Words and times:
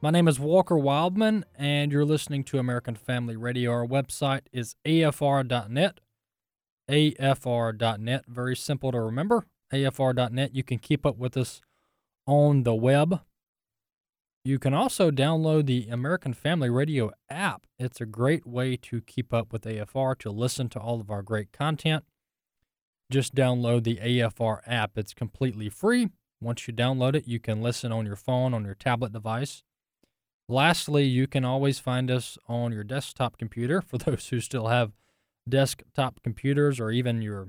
My 0.00 0.10
name 0.10 0.28
is 0.28 0.38
Walker 0.38 0.78
Wildman, 0.78 1.44
and 1.56 1.90
you're 1.90 2.04
listening 2.04 2.44
to 2.44 2.60
American 2.60 2.94
Family 2.94 3.36
Radio. 3.36 3.72
Our 3.72 3.84
website 3.84 4.42
is 4.52 4.76
afr.net. 4.86 5.98
afr.net, 6.88 8.24
very 8.28 8.54
simple 8.54 8.92
to 8.92 9.00
remember. 9.00 9.46
afr.net. 9.72 10.54
You 10.54 10.62
can 10.62 10.78
keep 10.78 11.04
up 11.04 11.18
with 11.18 11.36
us 11.36 11.60
on 12.28 12.62
the 12.62 12.76
web. 12.76 13.22
You 14.44 14.60
can 14.60 14.72
also 14.72 15.10
download 15.10 15.66
the 15.66 15.88
American 15.90 16.32
Family 16.32 16.70
Radio 16.70 17.10
app. 17.28 17.66
It's 17.76 18.00
a 18.00 18.06
great 18.06 18.46
way 18.46 18.76
to 18.76 19.00
keep 19.00 19.34
up 19.34 19.52
with 19.52 19.62
AFR, 19.62 20.16
to 20.18 20.30
listen 20.30 20.68
to 20.68 20.78
all 20.78 21.00
of 21.00 21.10
our 21.10 21.22
great 21.22 21.50
content. 21.50 22.04
Just 23.10 23.34
download 23.34 23.82
the 23.82 23.96
AFR 23.96 24.60
app. 24.64 24.96
It's 24.96 25.12
completely 25.12 25.68
free. 25.68 26.10
Once 26.40 26.68
you 26.68 26.72
download 26.72 27.16
it, 27.16 27.26
you 27.26 27.40
can 27.40 27.60
listen 27.60 27.90
on 27.90 28.06
your 28.06 28.14
phone, 28.14 28.54
on 28.54 28.64
your 28.64 28.76
tablet 28.76 29.12
device. 29.12 29.64
Lastly, 30.48 31.04
you 31.04 31.26
can 31.26 31.44
always 31.44 31.78
find 31.78 32.10
us 32.10 32.38
on 32.48 32.72
your 32.72 32.84
desktop 32.84 33.36
computer 33.36 33.80
for 33.86 33.98
those 33.98 34.28
who 34.28 34.40
still 34.40 34.68
have 34.68 34.92
desktop 35.48 36.22
computers 36.22 36.80
or 36.80 36.90
even 36.90 37.22
your 37.22 37.48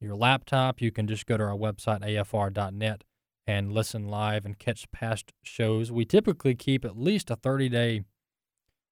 your 0.00 0.16
laptop. 0.16 0.80
You 0.80 0.90
can 0.90 1.06
just 1.06 1.26
go 1.26 1.36
to 1.36 1.44
our 1.44 1.56
website 1.56 2.02
afr.net 2.02 3.04
and 3.46 3.72
listen 3.72 4.08
live 4.08 4.44
and 4.44 4.58
catch 4.58 4.90
past 4.90 5.32
shows. 5.42 5.92
We 5.92 6.04
typically 6.04 6.54
keep 6.54 6.84
at 6.84 6.98
least 6.98 7.30
a 7.30 7.36
30-day 7.36 8.02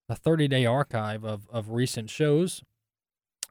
a 0.08 0.14
30-day 0.16 0.66
archive 0.66 1.24
of 1.24 1.48
of 1.50 1.70
recent 1.70 2.10
shows. 2.10 2.62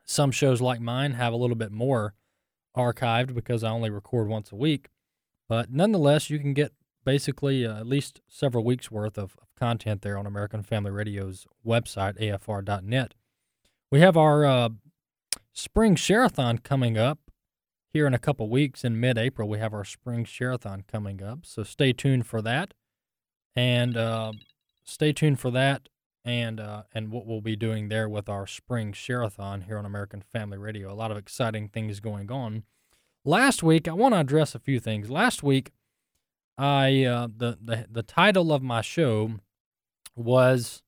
Some 0.06 0.32
shows 0.32 0.62
like 0.62 0.82
mine 0.82 1.14
have 1.14 1.34
a 1.34 1.38
little 1.38 1.56
bit 1.56 1.72
more 1.72 2.16
archived 2.76 3.34
because 3.34 3.64
I 3.64 3.70
only 3.70 3.90
record 3.90 4.28
once 4.28 4.52
a 4.52 4.56
week. 4.56 4.90
But 5.48 5.72
nonetheless, 5.72 6.30
you 6.30 6.40
can 6.40 6.54
get 6.54 6.74
basically 7.04 7.66
uh, 7.66 7.80
at 7.80 7.88
least 7.88 8.22
several 8.28 8.64
weeks 8.64 8.92
worth 8.92 9.18
of, 9.18 9.36
content 9.60 10.02
there 10.02 10.18
on 10.18 10.26
American 10.26 10.64
Family 10.64 10.90
Radio's 10.90 11.46
website, 11.66 12.18
afr.net. 12.18 13.14
We 13.92 14.00
have 14.00 14.16
our 14.16 14.46
uh, 14.46 14.70
spring 15.52 15.96
share-a-thon 15.96 16.60
coming 16.60 16.98
up 16.98 17.20
here 17.92 18.08
in 18.08 18.14
a 18.14 18.20
couple 18.20 18.50
weeks 18.50 18.84
in 18.86 19.00
mid-April. 19.00 19.50
We 19.50 19.60
have 19.60 19.74
our 19.74 19.84
spring 19.84 20.24
share-a-thon 20.24 20.86
coming 20.88 21.22
up, 21.22 21.40
so 21.44 21.64
stay 21.64 21.92
tuned 21.92 22.26
for 22.26 22.42
that, 22.42 22.74
and 23.56 23.98
uh, 23.98 24.32
stay 24.86 25.12
tuned 25.12 25.40
for 25.40 25.52
that, 25.52 25.90
and 26.24 26.60
uh, 26.60 26.84
and 26.94 27.12
what 27.12 27.26
we'll 27.26 27.42
be 27.42 27.56
doing 27.56 27.90
there 27.90 28.08
with 28.08 28.30
our 28.30 28.48
spring 28.48 28.94
share-a-thon 28.94 29.62
here 29.62 29.78
on 29.78 29.86
American 29.86 30.22
Family 30.22 30.58
Radio. 30.58 30.92
A 30.92 30.96
lot 30.96 31.12
of 31.12 31.18
exciting 31.18 31.68
things 31.68 32.00
going 32.00 32.32
on. 32.32 32.64
Last 33.26 33.62
week, 33.62 33.88
I 33.88 33.94
want 33.94 34.14
to 34.14 34.20
address 34.20 34.56
a 34.56 34.60
few 34.60 34.80
things. 34.80 35.10
Last 35.10 35.44
week. 35.44 35.72
I 36.60 37.06
uh, 37.06 37.28
the, 37.36 37.58
the 37.64 37.86
the 37.90 38.04
title 38.04 38.52
of 38.52 38.62
my 38.62 38.82
show 38.82 39.36
was 40.14 40.84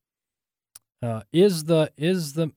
uh, 1.02 1.22
is 1.32 1.64
the 1.64 1.92
is 1.96 2.34
the 2.34 2.52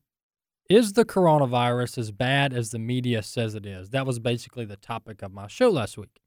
is 0.69 0.95
the 0.95 1.05
coronavirus 1.05 1.97
as 1.97 2.11
bad 2.11 2.53
as 2.53 2.71
the 2.71 2.79
media 2.81 3.23
says 3.23 3.55
it 3.55 3.65
is? 3.65 3.91
That 3.91 4.05
was 4.05 4.19
basically 4.19 4.65
the 4.65 4.77
topic 4.77 5.23
of 5.23 5.33
my 5.33 5.47
show 5.47 5.71
last 5.71 5.97
week, 5.97 6.21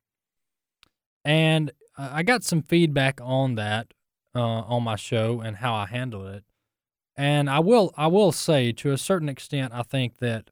and 1.26 1.72
I 1.98 2.24
got 2.24 2.46
some 2.46 2.62
feedback 2.62 3.20
on 3.22 3.56
that 3.56 3.94
uh, 4.34 4.40
on 4.40 4.84
my 4.84 4.96
show 4.96 5.42
and 5.42 5.58
how 5.58 5.76
I 5.76 5.88
handled 5.88 6.28
it. 6.28 6.46
And 7.18 7.50
I 7.50 7.60
will 7.60 7.94
I 7.98 8.08
will 8.08 8.32
say 8.32 8.72
to 8.72 8.94
a 8.94 8.98
certain 8.98 9.28
extent, 9.28 9.74
I 9.74 9.84
think 9.84 10.20
that 10.20 10.52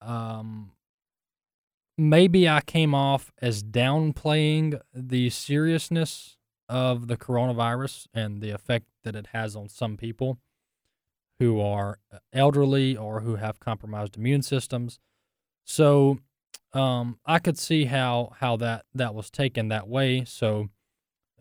um, 0.00 0.70
maybe 1.98 2.48
I 2.48 2.60
came 2.60 2.94
off 2.94 3.32
as 3.42 3.62
downplaying 3.62 4.80
the 4.94 5.28
seriousness 5.30 6.36
of 6.68 7.08
the 7.08 7.16
coronavirus 7.16 8.06
and 8.14 8.40
the 8.40 8.50
effect 8.50 8.86
that 9.02 9.16
it 9.16 9.28
has 9.32 9.56
on 9.56 9.68
some 9.68 9.96
people 9.96 10.38
who 11.40 11.60
are 11.60 11.98
elderly 12.32 12.96
or 12.96 13.20
who 13.20 13.36
have 13.36 13.60
compromised 13.60 14.16
immune 14.16 14.42
systems. 14.42 14.98
So 15.64 16.18
um, 16.72 17.18
I 17.26 17.38
could 17.38 17.58
see 17.58 17.86
how 17.86 18.32
how 18.38 18.56
that 18.58 18.84
that 18.94 19.14
was 19.14 19.30
taken 19.30 19.68
that 19.68 19.88
way. 19.88 20.24
So 20.24 20.68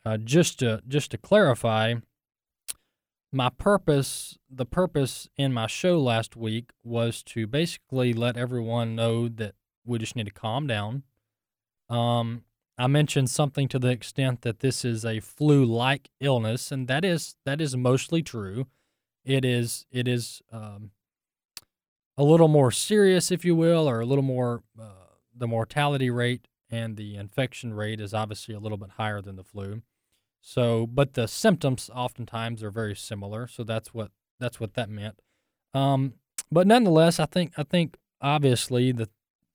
uh, 0.05 0.17
just 0.17 0.59
to 0.59 0.81
just 0.87 1.11
to 1.11 1.17
clarify, 1.17 1.95
my 3.31 3.49
purpose, 3.49 4.37
the 4.49 4.65
purpose 4.65 5.27
in 5.35 5.53
my 5.53 5.67
show 5.67 5.99
last 5.99 6.35
week 6.35 6.71
was 6.83 7.21
to 7.23 7.45
basically 7.45 8.13
let 8.13 8.37
everyone 8.37 8.95
know 8.95 9.27
that 9.27 9.55
we 9.87 9.97
just 9.97 10.15
need 10.15 10.25
to 10.25 10.31
calm 10.31 10.67
down. 10.67 11.03
Um, 11.89 12.43
I 12.77 12.87
mentioned 12.87 13.29
something 13.29 13.67
to 13.69 13.79
the 13.79 13.89
extent 13.89 14.41
that 14.41 14.59
this 14.59 14.85
is 14.85 15.03
a 15.03 15.19
flu-like 15.19 16.09
illness, 16.19 16.71
and 16.71 16.87
that 16.87 17.03
is 17.03 17.35
that 17.45 17.59
is 17.59 17.75
mostly 17.75 18.21
true. 18.21 18.67
It 19.25 19.43
is 19.43 19.85
it 19.91 20.07
is 20.07 20.41
um, 20.51 20.91
a 22.17 22.23
little 22.23 22.47
more 22.47 22.71
serious, 22.71 23.31
if 23.31 23.43
you 23.43 23.55
will, 23.55 23.89
or 23.89 24.01
a 24.01 24.05
little 24.05 24.23
more. 24.23 24.63
Uh, 24.79 24.91
the 25.39 25.47
mortality 25.47 26.09
rate 26.09 26.47
and 26.69 26.97
the 26.97 27.15
infection 27.15 27.73
rate 27.73 28.01
is 28.01 28.13
obviously 28.13 28.55
a 28.55 28.59
little 28.59 28.77
bit 28.77 28.89
higher 28.97 29.21
than 29.21 29.35
the 29.35 29.43
flu. 29.43 29.83
So, 30.41 30.87
but 30.87 31.13
the 31.13 31.27
symptoms 31.27 31.89
oftentimes 31.93 32.63
are 32.63 32.71
very 32.71 32.95
similar. 32.95 33.47
So 33.47 33.63
that's 33.63 33.93
what 33.93 34.11
that's 34.39 34.59
what 34.59 34.73
that 34.75 34.89
meant. 34.89 35.21
Um, 35.73 36.13
but 36.51 36.67
nonetheless, 36.67 37.19
I 37.19 37.25
think 37.25 37.53
I 37.57 37.63
think 37.63 37.97
obviously 38.21 38.91
the 38.91 39.09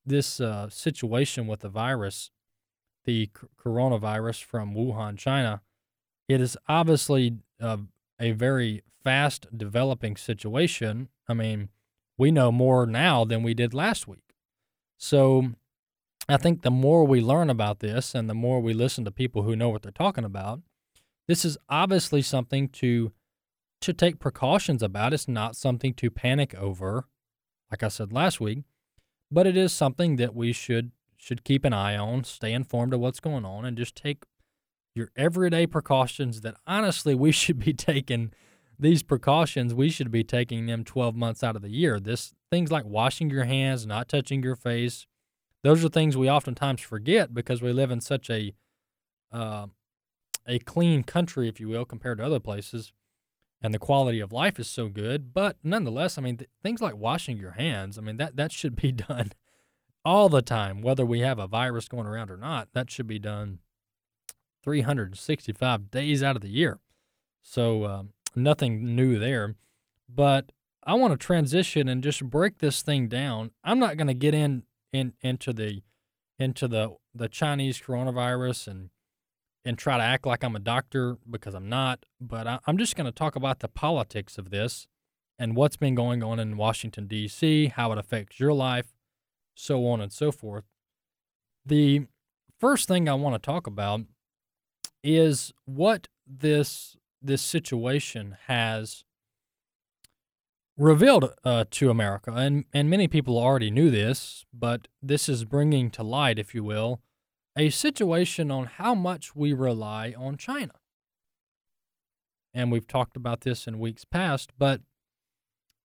this 0.05 0.39
uh, 0.39 0.69
situation 0.69 1.47
with 1.47 1.61
the 1.61 1.69
virus, 1.69 2.31
the 3.05 3.29
c- 3.35 3.47
coronavirus 3.57 4.43
from 4.43 4.73
Wuhan, 4.73 5.17
China, 5.17 5.61
it 6.27 6.41
is 6.41 6.57
obviously 6.67 7.37
uh, 7.61 7.77
a 8.19 8.31
very 8.31 8.83
fast 9.03 9.47
developing 9.55 10.15
situation. 10.15 11.09
I 11.27 11.33
mean, 11.33 11.69
we 12.17 12.31
know 12.31 12.51
more 12.51 12.85
now 12.85 13.25
than 13.25 13.43
we 13.43 13.53
did 13.53 13.73
last 13.73 14.07
week. 14.07 14.33
So 14.97 15.51
I 16.29 16.37
think 16.37 16.61
the 16.61 16.71
more 16.71 17.05
we 17.05 17.21
learn 17.21 17.49
about 17.49 17.79
this 17.79 18.15
and 18.15 18.29
the 18.29 18.33
more 18.33 18.61
we 18.61 18.73
listen 18.73 19.03
to 19.05 19.11
people 19.11 19.43
who 19.43 19.55
know 19.55 19.69
what 19.69 19.81
they're 19.81 19.91
talking 19.91 20.23
about, 20.23 20.61
this 21.27 21.43
is 21.43 21.57
obviously 21.69 22.21
something 22.21 22.69
to 22.69 23.11
to 23.81 23.91
take 23.91 24.17
precautions 24.17 24.81
about. 24.81 25.13
It's 25.13 25.27
not 25.27 25.57
something 25.57 25.93
to 25.95 26.09
panic 26.09 26.55
over. 26.55 27.05
Like 27.69 27.83
I 27.83 27.89
said 27.89 28.13
last 28.13 28.39
week, 28.39 28.59
but 29.33 29.47
it 29.47 29.57
is 29.57 29.71
something 29.73 30.17
that 30.17 30.35
we 30.35 30.53
should 30.53 30.91
should 31.17 31.43
keep 31.45 31.63
an 31.63 31.71
eye 31.71 31.95
on, 31.95 32.23
stay 32.25 32.51
informed 32.51 32.93
of 32.93 32.99
what's 32.99 33.21
going 33.21 33.45
on, 33.45 33.63
and 33.63 33.77
just 33.77 33.95
take 33.95 34.23
your 34.93 35.09
everyday 35.15 35.65
precautions 35.65 36.41
that 36.41 36.55
honestly 36.67 37.15
we 37.15 37.31
should 37.31 37.59
be 37.59 37.73
taking. 37.91 38.31
These 38.79 39.03
precautions 39.03 39.73
we 39.73 39.89
should 39.89 40.11
be 40.11 40.23
taking 40.23 40.65
them 40.65 40.83
12 40.83 41.15
months 41.15 41.43
out 41.43 41.55
of 41.55 41.61
the 41.61 41.69
year. 41.69 41.99
This 41.99 42.33
things 42.51 42.71
like 42.71 42.85
washing 42.85 43.29
your 43.29 43.45
hands 43.45 43.85
not 43.85 44.07
touching 44.07 44.43
your 44.43 44.55
face 44.55 45.07
those 45.63 45.83
are 45.83 45.89
things 45.89 46.15
we 46.15 46.29
oftentimes 46.29 46.81
forget 46.81 47.33
because 47.33 47.61
we 47.61 47.71
live 47.71 47.89
in 47.89 48.01
such 48.01 48.29
a 48.29 48.53
uh, 49.31 49.67
a 50.45 50.59
clean 50.59 51.03
country 51.03 51.47
if 51.47 51.59
you 51.59 51.69
will 51.69 51.85
compared 51.85 52.17
to 52.19 52.25
other 52.25 52.39
places 52.39 52.91
and 53.63 53.73
the 53.73 53.79
quality 53.79 54.19
of 54.19 54.33
life 54.33 54.59
is 54.59 54.67
so 54.67 54.89
good. 54.89 55.33
But 55.33 55.55
nonetheless, 55.63 56.17
I 56.17 56.21
mean, 56.21 56.37
th- 56.37 56.49
things 56.61 56.81
like 56.81 56.97
washing 56.97 57.37
your 57.37 57.51
hands, 57.51 57.97
I 57.97 58.01
mean, 58.01 58.17
that, 58.17 58.35
that 58.35 58.51
should 58.51 58.75
be 58.75 58.91
done 58.91 59.31
all 60.03 60.27
the 60.27 60.41
time, 60.41 60.81
whether 60.81 61.05
we 61.05 61.21
have 61.21 61.39
a 61.39 61.47
virus 61.47 61.87
going 61.87 62.05
around 62.05 62.29
or 62.29 62.35
not. 62.35 62.67
That 62.73 62.91
should 62.91 63.07
be 63.07 63.19
done 63.19 63.59
365 64.63 65.89
days 65.89 66.21
out 66.21 66.35
of 66.35 66.41
the 66.41 66.49
year. 66.49 66.79
So 67.41 67.85
um, 67.85 68.09
nothing 68.35 68.95
new 68.95 69.17
there. 69.17 69.55
But 70.13 70.51
I 70.83 70.95
want 70.95 71.13
to 71.13 71.25
transition 71.25 71.87
and 71.87 72.03
just 72.03 72.23
break 72.29 72.57
this 72.57 72.81
thing 72.81 73.07
down. 73.07 73.51
I'm 73.63 73.79
not 73.79 73.95
going 73.95 74.07
to 74.07 74.13
get 74.13 74.33
in, 74.33 74.63
in 74.91 75.13
into 75.21 75.53
the 75.53 75.81
into 76.37 76.67
the 76.67 76.95
the 77.15 77.29
Chinese 77.29 77.79
coronavirus 77.79 78.67
and 78.67 78.89
and 79.65 79.77
try 79.77 79.97
to 79.97 80.03
act 80.03 80.25
like 80.25 80.43
I'm 80.43 80.55
a 80.55 80.59
doctor 80.59 81.17
because 81.29 81.53
I'm 81.53 81.69
not. 81.69 82.05
But 82.19 82.47
I, 82.47 82.59
I'm 82.67 82.77
just 82.77 82.95
going 82.95 83.05
to 83.05 83.11
talk 83.11 83.35
about 83.35 83.59
the 83.59 83.67
politics 83.67 84.37
of 84.37 84.49
this 84.49 84.87
and 85.39 85.55
what's 85.55 85.77
been 85.77 85.95
going 85.95 86.23
on 86.23 86.39
in 86.39 86.57
Washington 86.57 87.07
D.C., 87.07 87.67
how 87.67 87.91
it 87.91 87.97
affects 87.97 88.39
your 88.39 88.53
life, 88.53 88.93
so 89.55 89.87
on 89.87 90.01
and 90.01 90.11
so 90.11 90.31
forth. 90.31 90.65
The 91.65 92.07
first 92.59 92.87
thing 92.87 93.07
I 93.07 93.13
want 93.13 93.35
to 93.35 93.45
talk 93.45 93.67
about 93.67 94.01
is 95.03 95.53
what 95.65 96.07
this 96.25 96.95
this 97.21 97.41
situation 97.41 98.37
has 98.47 99.05
revealed 100.77 101.33
uh, 101.43 101.65
to 101.71 101.89
America, 101.89 102.31
and 102.31 102.65
and 102.73 102.89
many 102.89 103.07
people 103.07 103.37
already 103.37 103.71
knew 103.71 103.89
this, 103.89 104.45
but 104.53 104.87
this 105.01 105.29
is 105.29 105.45
bringing 105.45 105.89
to 105.91 106.03
light, 106.03 106.39
if 106.39 106.53
you 106.53 106.63
will, 106.63 107.01
a 107.57 107.69
situation 107.69 108.49
on 108.51 108.65
how 108.65 108.95
much 108.95 109.35
we 109.35 109.53
rely 109.53 110.13
on 110.17 110.37
China. 110.37 110.73
And 112.53 112.71
we've 112.71 112.87
talked 112.87 113.15
about 113.15 113.41
this 113.41 113.67
in 113.67 113.79
weeks 113.79 114.05
past, 114.05 114.51
but 114.57 114.81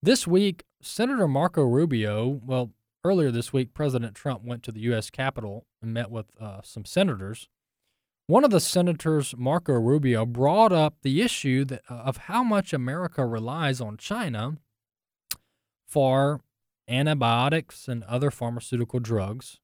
this 0.02 0.26
week, 0.26 0.64
Senator 0.80 1.26
Marco 1.26 1.62
Rubio, 1.62 2.40
well, 2.44 2.72
earlier 3.04 3.30
this 3.30 3.52
week, 3.52 3.74
President 3.74 4.14
Trump 4.14 4.44
went 4.44 4.62
to 4.64 4.72
the 4.72 4.80
U.S. 4.80 5.10
Capitol 5.10 5.66
and 5.82 5.92
met 5.92 6.10
with 6.10 6.26
uh, 6.40 6.60
some 6.62 6.84
senators. 6.84 7.48
One 8.26 8.44
of 8.44 8.50
the 8.50 8.60
senators, 8.60 9.34
Marco 9.36 9.72
Rubio, 9.72 10.26
brought 10.26 10.72
up 10.72 10.96
the 11.02 11.22
issue 11.22 11.64
that, 11.64 11.82
uh, 11.90 11.94
of 11.94 12.16
how 12.16 12.44
much 12.44 12.72
America 12.72 13.26
relies 13.26 13.80
on 13.80 13.96
China 13.96 14.58
for 15.88 16.42
antibiotics 16.86 17.88
and 17.88 18.04
other 18.04 18.30
pharmaceutical 18.30 19.00
drugs, 19.00 19.58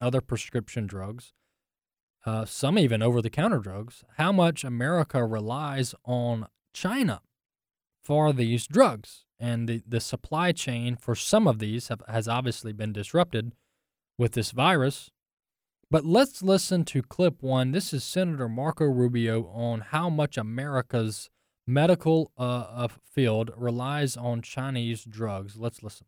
other 0.00 0.20
prescription 0.20 0.86
drugs, 0.86 1.32
uh, 2.26 2.44
some 2.44 2.78
even 2.78 3.02
over 3.02 3.22
the 3.22 3.30
counter 3.30 3.58
drugs, 3.58 4.04
how 4.16 4.32
much 4.32 4.64
America 4.64 5.24
relies 5.24 5.94
on 6.04 6.46
China 6.72 7.22
for 8.02 8.32
these 8.32 8.66
drugs. 8.66 9.24
And 9.38 9.68
the, 9.68 9.82
the 9.86 10.00
supply 10.00 10.52
chain 10.52 10.96
for 10.96 11.14
some 11.14 11.48
of 11.48 11.58
these 11.58 11.88
have, 11.88 12.02
has 12.08 12.28
obviously 12.28 12.72
been 12.72 12.92
disrupted 12.92 13.52
with 14.18 14.32
this 14.32 14.50
virus. 14.50 15.10
But 15.90 16.04
let's 16.04 16.42
listen 16.42 16.84
to 16.86 17.02
clip 17.02 17.42
one. 17.42 17.72
This 17.72 17.92
is 17.92 18.04
Senator 18.04 18.48
Marco 18.48 18.84
Rubio 18.84 19.46
on 19.46 19.80
how 19.80 20.10
much 20.10 20.36
America's 20.36 21.30
medical 21.66 22.32
uh, 22.36 22.88
field 23.12 23.50
relies 23.56 24.16
on 24.16 24.42
Chinese 24.42 25.04
drugs. 25.04 25.56
Let's 25.56 25.82
listen. 25.82 26.06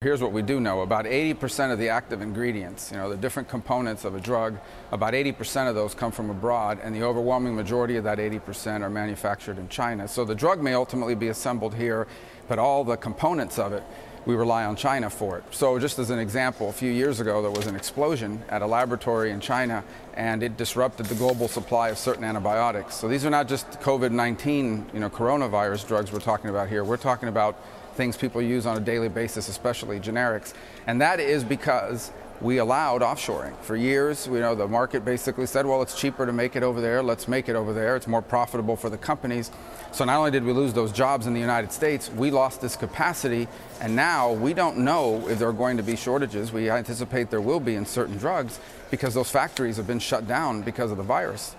Here's 0.00 0.22
what 0.22 0.30
we 0.30 0.42
do 0.42 0.60
know. 0.60 0.82
About 0.82 1.06
80% 1.06 1.72
of 1.72 1.80
the 1.80 1.88
active 1.88 2.22
ingredients, 2.22 2.92
you 2.92 2.98
know, 2.98 3.10
the 3.10 3.16
different 3.16 3.48
components 3.48 4.04
of 4.04 4.14
a 4.14 4.20
drug, 4.20 4.56
about 4.92 5.12
80% 5.12 5.68
of 5.68 5.74
those 5.74 5.92
come 5.92 6.12
from 6.12 6.30
abroad, 6.30 6.78
and 6.84 6.94
the 6.94 7.02
overwhelming 7.02 7.56
majority 7.56 7.96
of 7.96 8.04
that 8.04 8.18
80% 8.18 8.82
are 8.82 8.90
manufactured 8.90 9.58
in 9.58 9.68
China. 9.68 10.06
So 10.06 10.24
the 10.24 10.36
drug 10.36 10.62
may 10.62 10.74
ultimately 10.74 11.16
be 11.16 11.26
assembled 11.26 11.74
here, 11.74 12.06
but 12.46 12.60
all 12.60 12.84
the 12.84 12.96
components 12.96 13.58
of 13.58 13.72
it 13.72 13.82
we 14.28 14.34
rely 14.34 14.66
on 14.66 14.76
China 14.76 15.08
for 15.08 15.38
it. 15.38 15.44
So 15.52 15.78
just 15.78 15.98
as 15.98 16.10
an 16.10 16.18
example, 16.18 16.68
a 16.68 16.72
few 16.72 16.92
years 16.92 17.18
ago 17.18 17.40
there 17.40 17.50
was 17.50 17.66
an 17.66 17.74
explosion 17.74 18.42
at 18.50 18.60
a 18.60 18.66
laboratory 18.66 19.30
in 19.30 19.40
China 19.40 19.82
and 20.12 20.42
it 20.42 20.58
disrupted 20.58 21.06
the 21.06 21.14
global 21.14 21.48
supply 21.48 21.88
of 21.88 21.96
certain 21.96 22.24
antibiotics. 22.24 22.94
So 22.94 23.08
these 23.08 23.24
are 23.24 23.30
not 23.30 23.48
just 23.48 23.70
COVID-19, 23.80 24.92
you 24.92 25.00
know, 25.00 25.08
coronavirus 25.08 25.88
drugs 25.88 26.12
we're 26.12 26.20
talking 26.20 26.50
about 26.50 26.68
here. 26.68 26.84
We're 26.84 26.98
talking 26.98 27.30
about 27.30 27.56
things 27.94 28.18
people 28.18 28.42
use 28.42 28.66
on 28.66 28.76
a 28.76 28.80
daily 28.80 29.08
basis, 29.08 29.48
especially 29.48 29.98
generics. 29.98 30.52
And 30.86 31.00
that 31.00 31.20
is 31.20 31.42
because 31.42 32.12
we 32.40 32.58
allowed 32.58 33.02
offshoring. 33.02 33.56
For 33.62 33.76
years, 33.76 34.26
you 34.26 34.40
know, 34.40 34.54
the 34.54 34.68
market 34.68 35.04
basically 35.04 35.46
said, 35.46 35.66
well, 35.66 35.82
it's 35.82 35.98
cheaper 35.98 36.26
to 36.26 36.32
make 36.32 36.56
it 36.56 36.62
over 36.62 36.80
there, 36.80 37.02
let's 37.02 37.28
make 37.28 37.48
it 37.48 37.56
over 37.56 37.72
there. 37.72 37.96
It's 37.96 38.06
more 38.06 38.22
profitable 38.22 38.76
for 38.76 38.90
the 38.90 38.98
companies. 38.98 39.50
So 39.92 40.04
not 40.04 40.18
only 40.18 40.30
did 40.30 40.44
we 40.44 40.52
lose 40.52 40.72
those 40.72 40.92
jobs 40.92 41.26
in 41.26 41.34
the 41.34 41.40
United 41.40 41.72
States, 41.72 42.10
we 42.10 42.30
lost 42.30 42.60
this 42.60 42.76
capacity, 42.76 43.48
and 43.80 43.96
now 43.96 44.32
we 44.32 44.54
don't 44.54 44.78
know 44.78 45.26
if 45.28 45.38
there 45.38 45.48
are 45.48 45.52
going 45.52 45.76
to 45.78 45.82
be 45.82 45.96
shortages. 45.96 46.52
We 46.52 46.70
anticipate 46.70 47.30
there 47.30 47.40
will 47.40 47.60
be 47.60 47.74
in 47.74 47.86
certain 47.86 48.18
drugs 48.18 48.60
because 48.90 49.14
those 49.14 49.30
factories 49.30 49.76
have 49.76 49.86
been 49.86 49.98
shut 49.98 50.28
down 50.28 50.62
because 50.62 50.90
of 50.90 50.96
the 50.96 51.02
virus. 51.02 51.56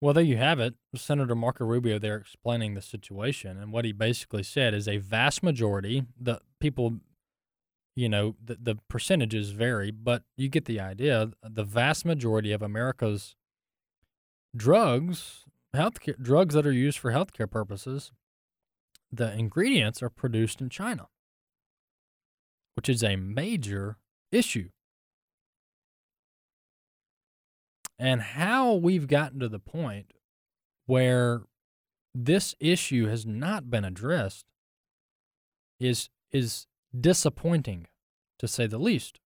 Well, 0.00 0.14
there 0.14 0.24
you 0.24 0.36
have 0.36 0.58
it. 0.58 0.74
Senator 0.96 1.36
Marco 1.36 1.64
Rubio 1.64 1.96
there 2.00 2.16
explaining 2.16 2.74
the 2.74 2.82
situation. 2.82 3.56
And 3.56 3.72
what 3.72 3.84
he 3.84 3.92
basically 3.92 4.42
said 4.42 4.74
is 4.74 4.88
a 4.88 4.96
vast 4.96 5.44
majority, 5.44 6.06
the 6.20 6.40
people 6.58 6.98
you 7.94 8.08
know 8.08 8.36
the, 8.42 8.56
the 8.60 8.76
percentages 8.88 9.50
vary 9.50 9.90
but 9.90 10.22
you 10.36 10.48
get 10.48 10.64
the 10.64 10.80
idea. 10.80 11.30
The 11.42 11.64
vast 11.64 12.04
majority 12.04 12.52
of 12.52 12.62
america's 12.62 13.36
drugs 14.56 15.44
healthcare 15.74 16.20
drugs 16.20 16.54
that 16.54 16.66
are 16.66 16.72
used 16.72 16.98
for 16.98 17.12
healthcare 17.12 17.50
purposes 17.50 18.12
the 19.10 19.32
ingredients 19.32 20.02
are 20.02 20.10
produced 20.10 20.60
in 20.60 20.68
china 20.68 21.08
which 22.74 22.88
is 22.88 23.02
a 23.02 23.16
major 23.16 23.98
issue. 24.30 24.70
And 27.98 28.20
how 28.20 28.74
we've 28.74 29.06
gotten 29.06 29.38
to 29.40 29.48
the 29.48 29.60
point 29.60 30.12
where 30.86 31.42
this 32.14 32.54
issue 32.58 33.06
has 33.06 33.24
not 33.24 33.70
been 33.70 33.84
addressed 33.84 34.46
is 35.78 36.08
is 36.32 36.66
disappointing, 36.98 37.86
to 38.38 38.48
say 38.48 38.66
the 38.66 38.78
least. 38.78 39.20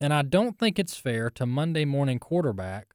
And 0.00 0.14
I 0.14 0.22
don't 0.22 0.58
think 0.58 0.78
it's 0.78 0.96
fair 0.96 1.28
to 1.30 1.46
Monday 1.46 1.84
morning 1.84 2.18
quarterback 2.18 2.94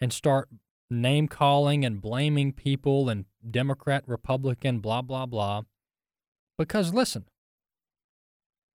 and 0.00 0.12
start 0.12 0.48
name 0.90 1.28
calling 1.28 1.84
and 1.84 2.00
blaming 2.00 2.52
people 2.52 3.08
and 3.08 3.24
Democrat, 3.48 4.04
Republican, 4.06 4.80
blah, 4.80 5.02
blah, 5.02 5.26
blah. 5.26 5.62
Because 6.58 6.92
listen, 6.92 7.24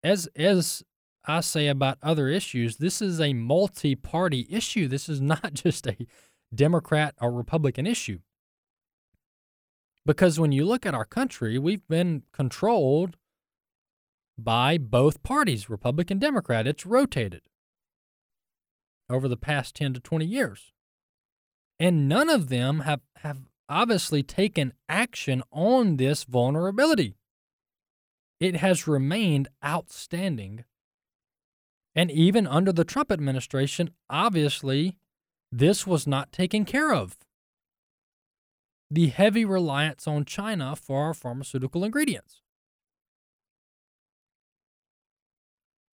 as, 0.04 0.28
as 0.36 0.84
I 1.26 1.42
say 1.42 1.68
about 1.68 1.98
other 2.02 2.30
issues, 2.30 2.78
this 2.78 3.02
is 3.02 3.20
a 3.20 3.34
multi 3.34 3.96
party 3.96 4.48
issue. 4.50 4.88
This 4.88 5.10
is 5.10 5.20
not 5.34 5.54
just 5.54 5.86
a 5.88 5.98
Democrat 6.54 7.14
or 7.20 7.32
Republican 7.32 7.86
issue. 7.86 8.20
Because 10.07 10.39
when 10.39 10.54
you 10.54 10.63
look 10.65 10.86
at 10.86 10.95
our 10.95 11.04
country, 11.04 11.59
we've 11.59 11.86
been 11.89 12.24
controlled 12.31 13.18
by 14.37 14.78
both 14.78 15.21
parties, 15.21 15.69
Republican, 15.69 16.18
Democrat. 16.18 16.66
It's 16.66 16.85
rotated 16.85 17.42
over 19.09 19.28
the 19.28 19.35
past 19.35 19.76
10 19.76 19.95
to 19.95 19.99
20 19.99 20.26
years. 20.26 20.71
And 21.78 22.07
none 22.07 22.30
of 22.30 22.47
them 22.47 22.80
have, 22.80 23.02
have 23.18 23.49
obviously 23.68 24.23
taken 24.23 24.71
action 24.87 25.44
on 25.52 25.97
this 25.97 26.23
vulnerability. 26.23 27.18
It 28.40 28.56
has 28.56 28.87
remained 28.87 29.49
outstanding. 29.64 30.64
And 31.94 32.09
even 32.09 32.47
under 32.47 32.71
the 32.71 32.85
Trump 32.85 33.11
administration, 33.11 33.90
obviously, 34.09 34.95
this 35.52 35.85
was 35.85 36.07
not 36.07 36.31
taken 36.31 36.64
care 36.64 36.94
of 36.94 37.18
the 38.90 39.08
heavy 39.08 39.44
reliance 39.44 40.08
on 40.08 40.26
China 40.26 40.76
for 40.76 41.04
our 41.04 41.14
pharmaceutical 41.14 41.84
ingredients. 41.84 42.42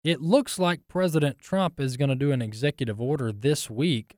It 0.05 0.21
looks 0.21 0.59
like 0.59 0.89
President 0.89 1.39
Trump 1.39 1.79
is 1.79 1.97
going 1.97 2.11
to 2.11 2.17
do 2.17 2.33
an 2.33 2.43
executive 2.43 3.01
order 3.01 3.31
this 3.33 3.71
week, 3.71 4.17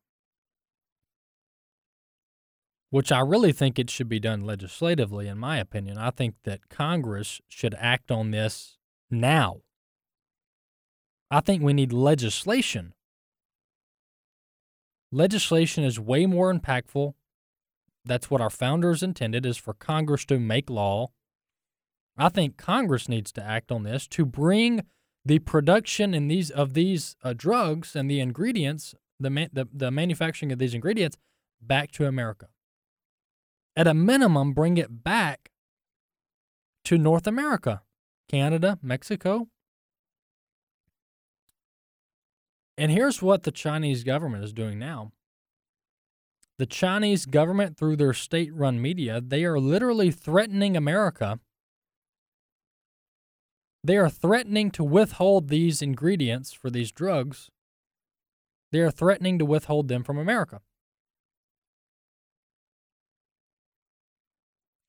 which 2.91 3.13
I 3.13 3.21
really 3.21 3.53
think 3.53 3.79
it 3.79 3.91
should 3.91 4.09
be 4.09 4.19
done 4.19 4.41
legislatively, 4.41 5.29
in 5.29 5.39
my 5.39 5.59
opinion. 5.59 5.99
I 5.99 6.11
think 6.11 6.37
that 6.45 6.71
Congress 6.71 7.41
should 7.49 7.75
act 7.79 8.11
on 8.11 8.31
this 8.31 8.79
now. 9.11 9.61
I 11.31 11.41
think 11.41 11.63
we 11.63 11.75
need 11.75 11.93
legislation. 11.93 12.95
Legislation 15.13 15.85
is 15.85 16.01
way 16.01 16.25
more 16.25 16.53
impactful 16.53 17.13
that's 18.05 18.31
what 18.31 18.41
our 18.41 18.51
founders 18.51 19.03
intended 19.03 19.47
is 19.47 19.57
for 19.57 19.75
Congress 19.75 20.25
to 20.27 20.39
make 20.39 20.69
law. 20.69 21.09
I 22.17 22.29
think 22.29 22.57
Congress 22.57 23.09
needs 23.09 23.33
to 23.33 23.45
act 23.45 23.73
on 23.73 23.83
this 23.83 24.07
to 24.09 24.25
bring 24.25 24.85
the 25.25 25.39
production 25.41 26.15
in 26.15 26.29
these 26.29 26.51
of 26.51 26.75
these 26.75 27.17
uh, 27.25 27.33
drugs 27.37 27.97
and 27.97 28.11
the 28.11 28.21
ingredients, 28.21 28.95
the, 29.19 29.31
man, 29.31 29.49
the 29.53 29.67
the 29.73 29.91
manufacturing 29.91 30.53
of 30.53 30.59
these 30.59 30.75
ingredients, 30.75 31.17
back 31.61 31.91
to 31.93 32.07
America. 32.07 32.49
At 33.77 33.87
a 33.87 33.95
minimum, 33.95 34.53
bring 34.53 34.77
it 34.77 35.03
back 35.03 35.51
to 36.85 36.99
North 36.99 37.27
America, 37.27 37.83
Canada, 38.29 38.79
Mexico. 38.83 39.49
And 42.77 42.93
here's 42.93 43.23
what 43.23 43.45
the 43.45 43.51
Chinese 43.51 44.05
government 44.05 44.45
is 44.45 44.53
doing 44.53 44.79
now 44.79 45.13
the 46.59 46.67
Chinese 46.67 47.27
government, 47.27 47.77
through 47.77 47.97
their 47.97 48.13
state 48.13 48.55
run 48.55 48.81
media, 48.81 49.21
they 49.21 49.45
are 49.45 49.59
literally 49.59 50.11
threatening 50.11 50.77
America. 50.77 51.41
They 53.83 53.97
are 53.97 54.09
threatening 54.09 54.71
to 54.73 54.85
withhold 54.85 55.49
these 55.49 55.83
ingredients 55.83 56.53
for 56.53 56.71
these 56.71 56.93
drugs. 56.93 57.51
They 58.73 58.81
are 58.81 58.91
threatening 58.91 59.39
to 59.41 59.45
withhold 59.45 59.89
them 59.89 60.05
from 60.05 60.17
America. 60.17 60.61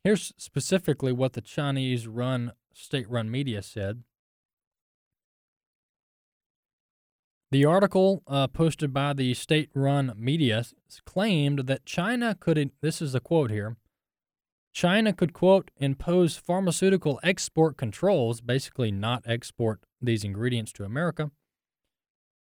Here's 0.03 0.33
specifically 0.37 1.11
what 1.11 1.33
the 1.33 1.41
Chinese 1.41 2.07
run, 2.07 2.51
state 2.73 3.09
run 3.09 3.31
media 3.31 3.63
said. 3.63 4.03
The 7.55 7.63
article 7.63 8.21
uh, 8.27 8.47
posted 8.47 8.93
by 8.93 9.13
the 9.13 9.33
state 9.33 9.69
run 9.73 10.11
media 10.17 10.65
claimed 11.05 11.67
that 11.67 11.85
China 11.85 12.35
could, 12.37 12.69
this 12.81 13.01
is 13.01 13.15
a 13.15 13.21
quote 13.21 13.49
here, 13.49 13.77
China 14.73 15.13
could, 15.13 15.31
quote, 15.31 15.71
impose 15.77 16.35
pharmaceutical 16.35 17.17
export 17.23 17.77
controls, 17.77 18.41
basically 18.41 18.91
not 18.91 19.23
export 19.25 19.79
these 20.01 20.25
ingredients 20.25 20.73
to 20.73 20.83
America, 20.83 21.31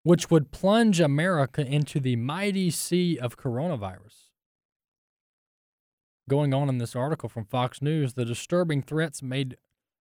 which 0.05 0.31
would 0.31 0.52
plunge 0.52 1.00
America 1.00 1.67
into 1.67 1.99
the 1.99 2.14
mighty 2.14 2.71
sea 2.71 3.19
of 3.19 3.37
coronavirus. 3.37 4.29
Going 6.29 6.55
on 6.55 6.69
in 6.69 6.79
this 6.79 6.95
article 6.95 7.29
from 7.29 7.47
Fox 7.47 7.83
News, 7.83 8.12
the 8.12 8.25
disturbing 8.25 8.81
threats 8.81 9.25
made 9.25 9.57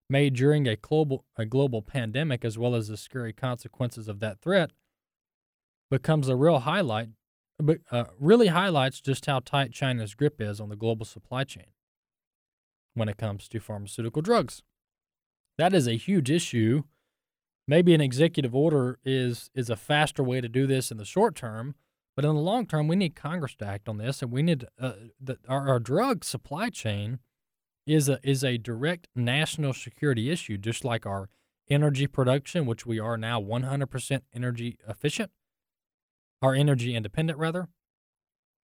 made 0.07 0.35
during 0.35 0.67
a 0.67 0.75
global 0.75 1.25
a 1.35 1.47
global 1.47 1.81
pandemic 1.81 2.45
as 2.45 2.59
well 2.59 2.75
as 2.75 2.89
the 2.89 2.97
scary 2.97 3.33
consequences 3.33 4.07
of 4.07 4.19
that 4.19 4.39
threat 4.39 4.69
becomes 5.89 6.29
a 6.29 6.36
real 6.36 6.60
highlight 6.60 7.10
but 7.60 7.79
uh, 7.91 8.05
really 8.19 8.48
highlights 8.48 9.01
just 9.01 9.25
how 9.25 9.39
tight 9.39 9.72
China's 9.72 10.15
grip 10.15 10.39
is 10.39 10.60
on 10.60 10.69
the 10.69 10.75
global 10.75 11.05
supply 11.05 11.43
chain 11.43 11.67
when 12.93 13.10
it 13.10 13.17
comes 13.17 13.48
to 13.50 13.60
pharmaceutical 13.60 14.22
drugs. 14.22 14.63
That 15.58 15.74
is 15.74 15.88
a 15.88 15.98
huge 15.98 16.31
issue. 16.31 16.84
Maybe 17.67 17.93
an 17.93 18.01
executive 18.01 18.55
order 18.55 18.98
is 19.03 19.51
is 19.53 19.69
a 19.69 19.75
faster 19.75 20.24
way 20.24 20.41
to 20.41 20.48
do 20.48 20.65
this 20.65 20.89
in 20.89 20.98
the 20.98 21.05
short 21.05 21.36
term, 21.36 21.75
but 22.15 22.25
in 22.25 22.34
the 22.34 22.41
long 22.41 22.65
term, 22.65 22.88
we 22.88 22.96
need 22.96 23.15
Congress 23.15 23.55
to 23.55 23.65
act 23.65 23.88
on 23.88 23.98
this, 23.98 24.22
and 24.22 24.31
we 24.31 24.41
need 24.41 24.65
uh, 24.79 24.93
the, 25.19 25.38
our, 25.48 25.67
our 25.67 25.79
drug 25.79 26.24
supply 26.24 26.69
chain 26.69 27.19
is 27.86 28.10
a 28.10 28.19
is 28.24 28.43
a 28.43 28.58
direct 28.58 29.08
national 29.15 29.74
security 29.74 30.31
issue, 30.31 30.58
just 30.58 30.84
like 30.84 31.05
our 31.05 31.29
energy 31.69 32.08
production, 32.08 32.65
which 32.65 32.86
we 32.86 33.00
are 33.00 33.17
now 33.17 33.39
100% 33.39 34.22
energy 34.34 34.79
efficient, 34.88 35.29
our 36.41 36.53
energy 36.53 36.96
independent 36.96 37.38
rather, 37.39 37.67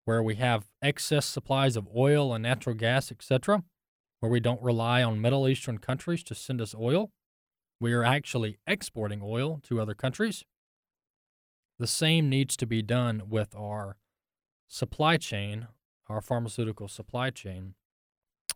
where 0.05 0.24
we 0.24 0.36
have 0.36 0.70
excess 0.82 1.25
supplies 1.25 1.75
of 1.75 1.88
oil 1.96 2.34
and 2.34 2.44
natural 2.44 2.75
gas, 2.75 3.12
etc., 3.12 3.63
where 4.20 4.32
we 4.32 4.39
don't 4.39 4.62
rely 4.62 5.03
on 5.03 5.22
Middle 5.22 5.48
Eastern 5.48 5.77
countries 5.77 6.24
to 6.24 6.36
send 6.36 6.62
us 6.62 6.74
oil. 6.74 7.12
We 7.79 7.94
are 7.94 8.03
actually 8.03 8.58
exporting 8.65 9.22
oil 9.24 9.60
to 9.63 9.82
other 9.82 9.94
countries. 9.94 10.44
The 11.77 11.88
same 11.88 12.29
needs 12.29 12.55
to 12.58 12.65
be 12.65 12.82
done 12.82 13.24
with 13.27 13.53
our 13.55 13.98
supply 14.67 15.17
chain, 15.17 15.67
our 16.08 16.22
pharmaceutical 16.22 16.88
supply 16.88 17.29
chain. 17.29 17.74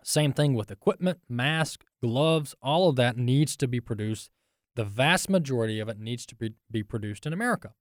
Same 0.02 0.32
thing 0.32 0.54
with 0.54 0.72
equipment, 0.72 1.20
masks, 1.28 1.86
gloves, 2.02 2.56
all 2.62 2.90
of 2.90 2.96
that 2.96 3.18
needs 3.18 3.58
to 3.58 3.68
be 3.68 3.82
produced. 3.82 4.32
The 4.76 4.86
vast 4.86 5.30
majority 5.30 5.80
of 5.80 5.90
it 5.90 6.00
needs 6.00 6.26
to 6.28 6.36
be, 6.36 6.54
be 6.72 6.84
produced 6.84 7.26
in 7.26 7.34
America. 7.34 7.74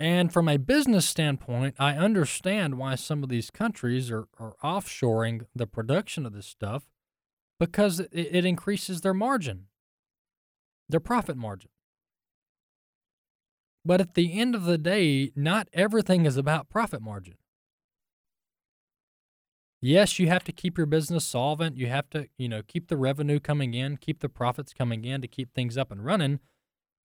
And 0.00 0.32
from 0.32 0.48
a 0.48 0.56
business 0.56 1.06
standpoint, 1.06 1.76
I 1.78 1.92
understand 1.92 2.78
why 2.78 2.96
some 2.96 3.22
of 3.22 3.28
these 3.28 3.50
countries 3.50 4.10
are, 4.10 4.26
are 4.38 4.54
offshoring 4.62 5.46
the 5.54 5.66
production 5.66 6.26
of 6.26 6.32
this 6.32 6.46
stuff 6.46 6.84
because 7.60 8.00
it, 8.00 8.10
it 8.12 8.44
increases 8.44 9.02
their 9.02 9.14
margin, 9.14 9.66
their 10.88 11.00
profit 11.00 11.36
margin. 11.36 11.70
But 13.84 14.00
at 14.00 14.14
the 14.14 14.38
end 14.38 14.54
of 14.54 14.64
the 14.64 14.78
day, 14.78 15.30
not 15.36 15.68
everything 15.72 16.26
is 16.26 16.36
about 16.36 16.68
profit 16.68 17.02
margin. 17.02 17.34
Yes, 19.80 20.18
you 20.18 20.28
have 20.28 20.44
to 20.44 20.52
keep 20.52 20.78
your 20.78 20.86
business 20.86 21.26
solvent. 21.26 21.76
You 21.76 21.88
have 21.88 22.08
to, 22.10 22.26
you 22.38 22.48
know, 22.48 22.62
keep 22.66 22.88
the 22.88 22.96
revenue 22.96 23.38
coming 23.38 23.74
in, 23.74 23.98
keep 23.98 24.20
the 24.20 24.30
profits 24.30 24.72
coming 24.72 25.04
in 25.04 25.20
to 25.20 25.28
keep 25.28 25.52
things 25.52 25.76
up 25.76 25.92
and 25.92 26.02
running. 26.02 26.40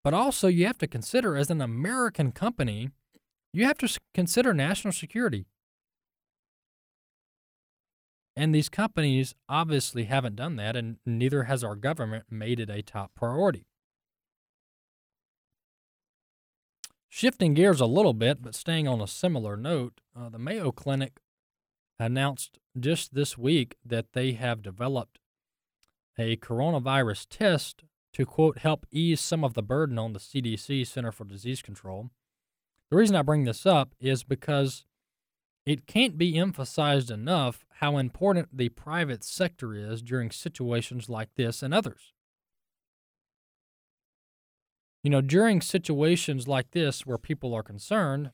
But 0.02 0.14
also, 0.14 0.48
you 0.48 0.66
have 0.66 0.78
to 0.78 0.86
consider 0.86 1.36
as 1.36 1.50
an 1.50 1.60
American 1.60 2.32
company, 2.32 2.90
you 3.52 3.66
have 3.66 3.78
to 3.78 3.98
consider 4.14 4.54
national 4.54 4.92
security. 4.92 5.46
And 8.36 8.54
these 8.54 8.68
companies 8.68 9.34
obviously 9.48 10.04
haven't 10.04 10.36
done 10.36 10.56
that, 10.56 10.76
and 10.76 10.96
neither 11.04 11.44
has 11.44 11.62
our 11.62 11.76
government 11.76 12.24
made 12.30 12.60
it 12.60 12.70
a 12.70 12.80
top 12.80 13.14
priority. 13.14 13.66
Shifting 17.08 17.54
gears 17.54 17.80
a 17.80 17.86
little 17.86 18.14
bit, 18.14 18.40
but 18.40 18.54
staying 18.54 18.86
on 18.86 19.00
a 19.00 19.06
similar 19.06 19.56
note, 19.56 20.00
uh, 20.18 20.28
the 20.28 20.38
Mayo 20.38 20.70
Clinic 20.70 21.18
announced 21.98 22.58
just 22.78 23.14
this 23.14 23.36
week 23.36 23.76
that 23.84 24.12
they 24.12 24.32
have 24.32 24.62
developed 24.62 25.18
a 26.18 26.36
coronavirus 26.36 27.26
test 27.28 27.82
to, 28.12 28.26
quote, 28.26 28.58
help 28.58 28.86
ease 28.90 29.20
some 29.20 29.44
of 29.44 29.54
the 29.54 29.62
burden 29.62 29.98
on 29.98 30.12
the 30.12 30.18
CDC, 30.18 30.86
Center 30.86 31.12
for 31.12 31.24
Disease 31.24 31.62
Control. 31.62 32.10
The 32.90 32.96
reason 32.96 33.16
I 33.16 33.22
bring 33.22 33.44
this 33.44 33.66
up 33.66 33.94
is 34.00 34.24
because 34.24 34.84
it 35.64 35.86
can't 35.86 36.18
be 36.18 36.36
emphasized 36.36 37.10
enough 37.10 37.64
how 37.74 37.98
important 37.98 38.56
the 38.56 38.70
private 38.70 39.22
sector 39.22 39.74
is 39.74 40.02
during 40.02 40.30
situations 40.30 41.08
like 41.08 41.28
this 41.36 41.62
and 41.62 41.72
others. 41.72 42.12
You 45.02 45.10
know, 45.10 45.20
during 45.20 45.60
situations 45.60 46.48
like 46.48 46.72
this 46.72 47.06
where 47.06 47.18
people 47.18 47.54
are 47.54 47.62
concerned, 47.62 48.32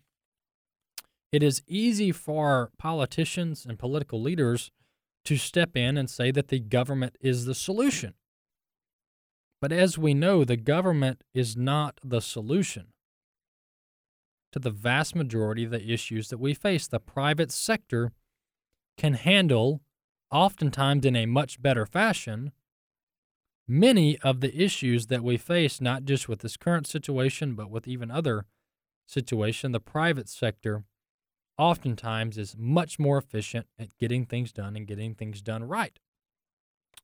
it 1.31 1.43
is 1.43 1.63
easy 1.67 2.13
for 2.13 2.71
politicians 2.79 3.67
and 3.67 3.79
political 3.79 4.21
leaders 4.21 4.71
to 5.25 5.37
step 5.37 5.77
in 5.77 5.97
and 5.97 6.09
say 6.09 6.31
that 6.31 6.49
the 6.49 6.61
government 6.61 7.17
is 7.21 7.45
the 7.45 7.55
solution. 7.55 8.15
But 9.61 9.73
as 9.73 9.97
we 9.97 10.15
know, 10.15 10.45
the 10.45 10.57
government 10.57 11.25
is 11.35 11.57
not 11.57 11.99
the 12.05 12.21
solution 12.21 12.89
to 14.53 14.59
the 14.59 14.71
vast 14.71 15.15
majority 15.15 15.65
of 15.65 15.71
the 15.71 15.93
issues 15.93 16.29
that 16.29 16.39
we 16.39 16.55
face. 16.55 16.87
The 16.87 17.01
private 17.01 17.51
sector 17.51 18.13
can 18.97 19.15
handle, 19.15 19.81
oftentimes 20.31 21.05
in 21.05 21.17
a 21.17 21.27
much 21.27 21.61
better 21.61 21.87
fashion, 21.87 22.53
many 23.69 24.19
of 24.21 24.41
the 24.41 24.55
issues 24.57 25.07
that 25.07 25.23
we 25.23 25.37
face, 25.37 25.81
not 25.81 26.05
just 26.05 26.29
with 26.29 26.41
this 26.41 26.57
current 26.57 26.87
situation, 26.87 27.55
but 27.55 27.71
with 27.71 27.89
even 27.89 28.11
other 28.11 28.45
situation, 29.07 29.73
the 29.73 29.81
private 29.81 30.29
sector 30.29 30.85
oftentimes 31.59 32.37
is 32.37 32.55
much 32.59 32.99
more 32.99 33.19
efficient 33.19 33.67
at 33.79 33.97
getting 33.99 34.27
things 34.27 34.53
done 34.53 34.77
and 34.77 34.87
getting 34.87 35.15
things 35.15 35.41
done 35.41 35.65
right. 35.65 35.99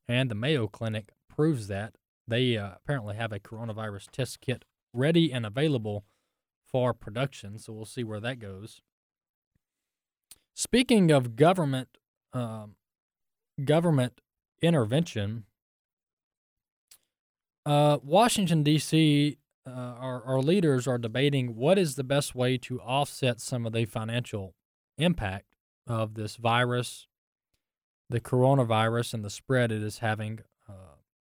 And 0.07 0.31
the 0.31 0.35
Mayo 0.35 0.67
Clinic 0.67 1.13
proves 1.29 1.69
that. 1.69 1.97
They 2.27 2.57
uh, 2.57 2.73
apparently 2.77 3.17
have 3.17 3.33
a 3.33 3.41
coronavirus 3.41 4.11
test 4.11 4.41
kit 4.41 4.65
ready 4.93 5.33
and 5.33 5.45
available 5.45 6.05
for 6.71 6.95
production, 6.95 7.59
so 7.59 7.73
we'll 7.73 7.85
see 7.85 8.05
where 8.05 8.21
that 8.21 8.39
goes. 8.39 8.81
Speaking 10.55 11.11
of 11.11 11.37
government, 11.37 11.99
um, 12.33 12.77
government 13.65 14.21
intervention, 14.61 15.45
uh, 17.65 17.99
Washington, 18.03 18.63
D.C., 18.63 19.39
uh, 19.67 19.71
our, 19.71 20.25
our 20.25 20.41
leaders 20.41 20.89
are 20.89 20.99
debating 20.99 21.55
what 21.55 21.79
is 21.79 21.95
the 21.95 22.05
best 22.05 22.35
way 22.35 22.59
to 22.59 22.81
offset 22.81 23.41
some 23.41 23.65
of 23.65 23.73
the 23.73 23.85
financial 23.85 24.55
impact 24.99 25.47
of 25.87 26.15
this 26.15 26.37
virus, 26.37 27.07
the 28.11 28.21
coronavirus, 28.21 29.15
and 29.15 29.25
the 29.25 29.31
spread 29.31 29.71
it 29.71 29.83
is 29.83 29.99
having, 29.99 30.41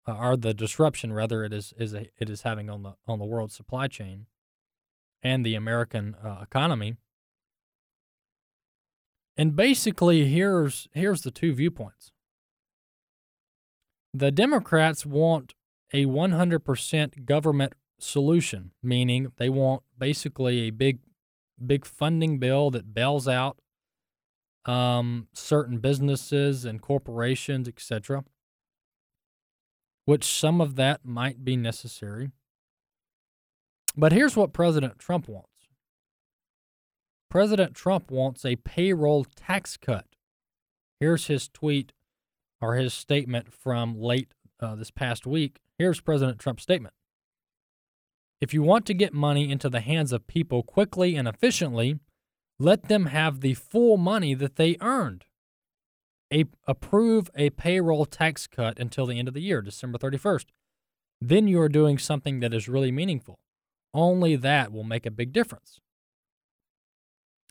uh, 0.07 0.15
or 0.15 0.37
the 0.37 0.53
disruption 0.53 1.13
rather 1.13 1.43
it 1.43 1.53
is 1.53 1.73
is 1.77 1.93
a, 1.93 2.07
it 2.19 2.29
is 2.29 2.43
having 2.43 2.69
on 2.69 2.83
the 2.83 2.93
on 3.07 3.19
the 3.19 3.25
world 3.25 3.51
supply 3.51 3.87
chain 3.87 4.27
and 5.23 5.45
the 5.45 5.55
American 5.55 6.15
uh, 6.23 6.39
economy. 6.41 6.97
And 9.37 9.55
basically, 9.55 10.25
here's 10.25 10.87
here's 10.93 11.21
the 11.21 11.31
two 11.31 11.53
viewpoints. 11.53 12.11
The 14.13 14.31
Democrats 14.31 15.05
want 15.05 15.55
a 15.91 16.05
100% 16.05 17.25
government 17.25 17.73
solution, 17.99 18.71
meaning 18.81 19.33
they 19.37 19.49
want 19.49 19.83
basically 19.97 20.61
a 20.61 20.69
big, 20.69 20.99
big 21.65 21.85
funding 21.85 22.39
bill 22.39 22.71
that 22.71 22.93
bails 22.93 23.27
out 23.27 23.57
um, 24.65 25.27
certain 25.33 25.79
businesses 25.79 26.63
and 26.65 26.81
corporations, 26.81 27.67
etc., 27.67 28.23
which 30.05 30.23
some 30.23 30.61
of 30.61 30.75
that 30.75 31.05
might 31.05 31.43
be 31.43 31.57
necessary. 31.57 32.31
But 33.97 34.11
here's 34.11 34.35
what 34.35 34.53
President 34.53 34.99
Trump 34.99 35.27
wants 35.27 35.49
President 37.29 37.73
Trump 37.73 38.11
wants 38.11 38.45
a 38.45 38.55
payroll 38.57 39.25
tax 39.25 39.77
cut. 39.77 40.05
Here's 40.99 41.27
his 41.27 41.47
tweet 41.47 41.91
or 42.61 42.75
his 42.75 42.93
statement 42.93 43.53
from 43.53 43.99
late 43.99 44.29
uh, 44.59 44.75
this 44.75 44.91
past 44.91 45.27
week. 45.27 45.59
Here's 45.77 45.99
President 45.99 46.39
Trump's 46.39 46.63
statement. 46.63 46.93
If 48.39 48.53
you 48.53 48.63
want 48.63 48.85
to 48.85 48.93
get 48.93 49.13
money 49.13 49.51
into 49.51 49.69
the 49.69 49.81
hands 49.81 50.11
of 50.11 50.27
people 50.27 50.63
quickly 50.63 51.15
and 51.15 51.27
efficiently, 51.27 51.99
let 52.59 52.87
them 52.87 53.07
have 53.07 53.41
the 53.41 53.53
full 53.53 53.97
money 53.97 54.33
that 54.33 54.55
they 54.55 54.77
earned. 54.79 55.25
A, 56.35 56.45
approve 56.67 57.29
a 57.35 57.49
payroll 57.51 58.05
tax 58.05 58.45
cut 58.45 58.77
until 58.77 59.05
the 59.05 59.17
end 59.17 59.27
of 59.29 59.33
the 59.33 59.41
year, 59.41 59.61
December 59.61 59.97
31st. 59.97 60.45
Then 61.21 61.47
you 61.47 61.61
are 61.61 61.69
doing 61.69 61.97
something 61.97 62.41
that 62.41 62.53
is 62.53 62.67
really 62.67 62.91
meaningful. 62.91 63.39
Only 63.93 64.35
that 64.35 64.71
will 64.73 64.83
make 64.83 65.05
a 65.05 65.11
big 65.11 65.31
difference. 65.31 65.79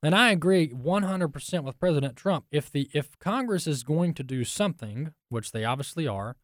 And 0.02 0.14
I 0.14 0.32
agree 0.32 0.68
100% 0.68 1.64
with 1.64 1.80
President 1.80 2.14
Trump. 2.14 2.44
If 2.50 2.70
the 2.70 2.90
if 2.92 3.18
Congress 3.18 3.66
is 3.66 3.82
going 3.82 4.12
to 4.14 4.22
do 4.22 4.44
something, 4.44 5.14
which 5.30 5.52
they 5.52 5.64
obviously 5.64 6.06
are, 6.06 6.36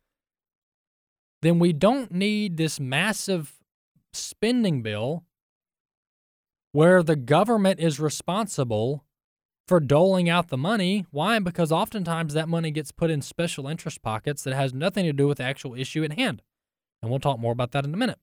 then 1.42 1.58
we 1.58 1.74
don't 1.74 2.10
need 2.10 2.56
this 2.56 2.80
massive 2.80 3.58
spending 4.14 4.80
bill 4.80 5.24
where 6.72 7.02
the 7.02 7.16
government 7.16 7.80
is 7.80 8.00
responsible 8.00 9.04
for 9.66 9.80
doling 9.80 10.28
out 10.28 10.48
the 10.48 10.58
money. 10.58 11.06
Why? 11.10 11.38
Because 11.38 11.70
oftentimes 11.70 12.34
that 12.34 12.48
money 12.48 12.70
gets 12.70 12.92
put 12.92 13.10
in 13.10 13.22
special 13.22 13.68
interest 13.68 14.02
pockets 14.02 14.42
that 14.44 14.54
has 14.54 14.74
nothing 14.74 15.04
to 15.04 15.12
do 15.12 15.28
with 15.28 15.38
the 15.38 15.44
actual 15.44 15.74
issue 15.74 16.02
at 16.02 16.14
hand. 16.14 16.42
And 17.02 17.10
we'll 17.10 17.20
talk 17.20 17.38
more 17.38 17.52
about 17.52 17.72
that 17.72 17.84
in 17.84 17.94
a 17.94 17.96
minute. 17.96 18.18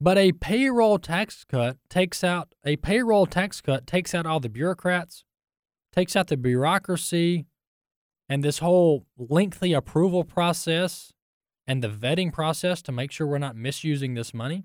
But 0.00 0.16
a 0.16 0.32
payroll 0.32 0.98
tax 0.98 1.44
cut 1.44 1.76
takes 1.88 2.22
out 2.22 2.54
a 2.64 2.76
payroll 2.76 3.26
tax 3.26 3.60
cut 3.60 3.86
takes 3.86 4.14
out 4.14 4.26
all 4.26 4.38
the 4.38 4.48
bureaucrats, 4.48 5.24
takes 5.92 6.14
out 6.14 6.28
the 6.28 6.36
bureaucracy, 6.36 7.46
and 8.28 8.44
this 8.44 8.58
whole 8.58 9.06
lengthy 9.16 9.72
approval 9.72 10.22
process 10.22 11.12
and 11.66 11.82
the 11.82 11.88
vetting 11.88 12.32
process 12.32 12.80
to 12.82 12.92
make 12.92 13.10
sure 13.10 13.26
we're 13.26 13.38
not 13.38 13.56
misusing 13.56 14.14
this 14.14 14.32
money. 14.32 14.64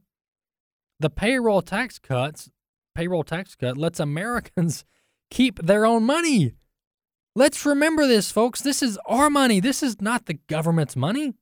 The 0.99 1.09
payroll 1.09 1.61
tax 1.61 1.97
cuts, 1.97 2.51
payroll 2.93 3.23
tax 3.23 3.55
cut 3.55 3.77
lets 3.77 3.99
Americans 3.99 4.85
keep 5.29 5.59
their 5.59 5.85
own 5.85 6.03
money. 6.03 6.53
Let's 7.35 7.65
remember 7.65 8.05
this, 8.07 8.31
folks. 8.31 8.61
This 8.61 8.83
is 8.83 8.99
our 9.07 9.29
money. 9.29 9.59
This 9.59 9.81
is 9.81 9.99
not 9.99 10.27
the 10.27 10.35
government's 10.47 10.95
money. 10.95 11.33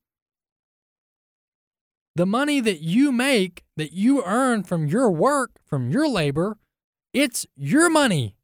The 2.14 2.26
money 2.26 2.60
that 2.60 2.80
you 2.80 3.12
make, 3.12 3.64
that 3.76 3.92
you 3.92 4.22
earn 4.24 4.64
from 4.64 4.86
your 4.86 5.10
work, 5.10 5.52
from 5.64 5.90
your 5.90 6.08
labor, 6.08 6.58
it's 7.12 7.46
your 7.56 7.90
money. 7.90 8.36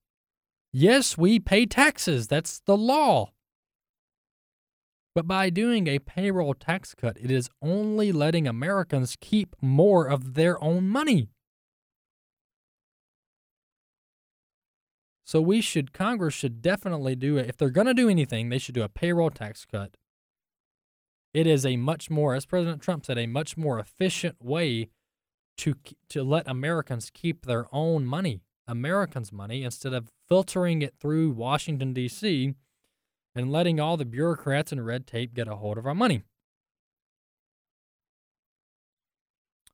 Yes, 0.73 1.17
we 1.17 1.39
pay 1.39 1.65
taxes. 1.67 2.29
That's 2.29 2.61
the 2.61 2.77
law. 2.77 3.33
But 5.15 5.27
by 5.27 5.51
doing 5.51 5.87
a 5.87 5.99
payroll 5.99 6.55
tax 6.55 6.95
cut, 6.95 7.17
it 7.21 7.31
is 7.31 7.51
only 7.61 8.13
letting 8.13 8.47
Americans 8.47 9.17
keep 9.21 9.57
more 9.61 10.07
of 10.07 10.35
their 10.35 10.63
own 10.63 10.89
money. 10.89 11.29
So 15.29 15.41
we 15.43 15.61
should, 15.61 15.93
Congress 15.93 16.35
should 16.35 16.63
definitely 16.63 17.15
do 17.15 17.37
it. 17.37 17.49
If 17.49 17.57
they're 17.57 17.69
going 17.69 17.87
to 17.87 17.95
do 17.95 18.09
anything, 18.09 18.49
they 18.49 18.59
should 18.59 18.75
do 18.75 18.83
a 18.83 18.89
payroll 18.89 19.31
tax 19.31 19.67
cut 19.71 19.97
it 21.35 21.47
is 21.47 21.67
a 21.67 21.77
much 21.77 22.11
more, 22.11 22.35
as 22.35 22.47
President 22.47 22.83
Trump 22.83 23.07
said, 23.07 23.19
a 23.19 23.27
much 23.27 23.57
more 23.57 23.79
efficient 23.79 24.37
way 24.43 24.89
to 25.59 25.75
to 26.09 26.23
let 26.23 26.49
Americans 26.49 27.11
keep 27.13 27.45
their 27.45 27.67
own 27.73 28.07
money, 28.07 28.41
Americans' 28.67 29.33
money, 29.33 29.63
instead 29.63 29.93
of 29.93 30.11
filtering 30.29 30.83
it 30.83 30.95
through 31.01 31.31
Washington 31.31 31.93
D.C. 31.93 32.55
and 33.35 33.53
letting 33.53 33.79
all 33.79 33.97
the 33.97 34.05
bureaucrats 34.05 34.73
and 34.73 34.85
red 34.85 35.07
tape 35.07 35.35
get 35.35 35.49
a 35.49 35.57
hold 35.57 35.79
of 35.79 35.87
our 35.87 35.95
money. 35.95 36.23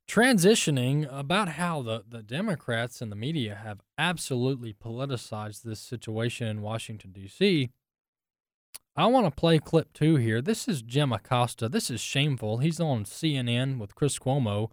Transitioning 0.08 1.08
about 1.10 1.50
how 1.50 1.82
the, 1.82 2.04
the 2.06 2.22
Democrats 2.22 3.00
and 3.00 3.10
the 3.10 3.16
media 3.16 3.54
have 3.62 3.80
absolutely 3.96 4.72
politicized 4.72 5.62
this 5.62 5.80
situation 5.80 6.46
in 6.46 6.62
Washington, 6.62 7.10
D.C. 7.12 7.70
I 8.96 9.06
want 9.06 9.26
to 9.26 9.30
play 9.30 9.58
clip 9.58 9.92
two 9.92 10.16
here. 10.16 10.40
This 10.42 10.68
is 10.68 10.82
Jim 10.82 11.12
Acosta. 11.12 11.68
This 11.68 11.90
is 11.90 12.00
shameful. 12.00 12.58
He's 12.58 12.78
on 12.78 13.04
CNN 13.04 13.78
with 13.78 13.94
Chris 13.94 14.18
Cuomo. 14.18 14.70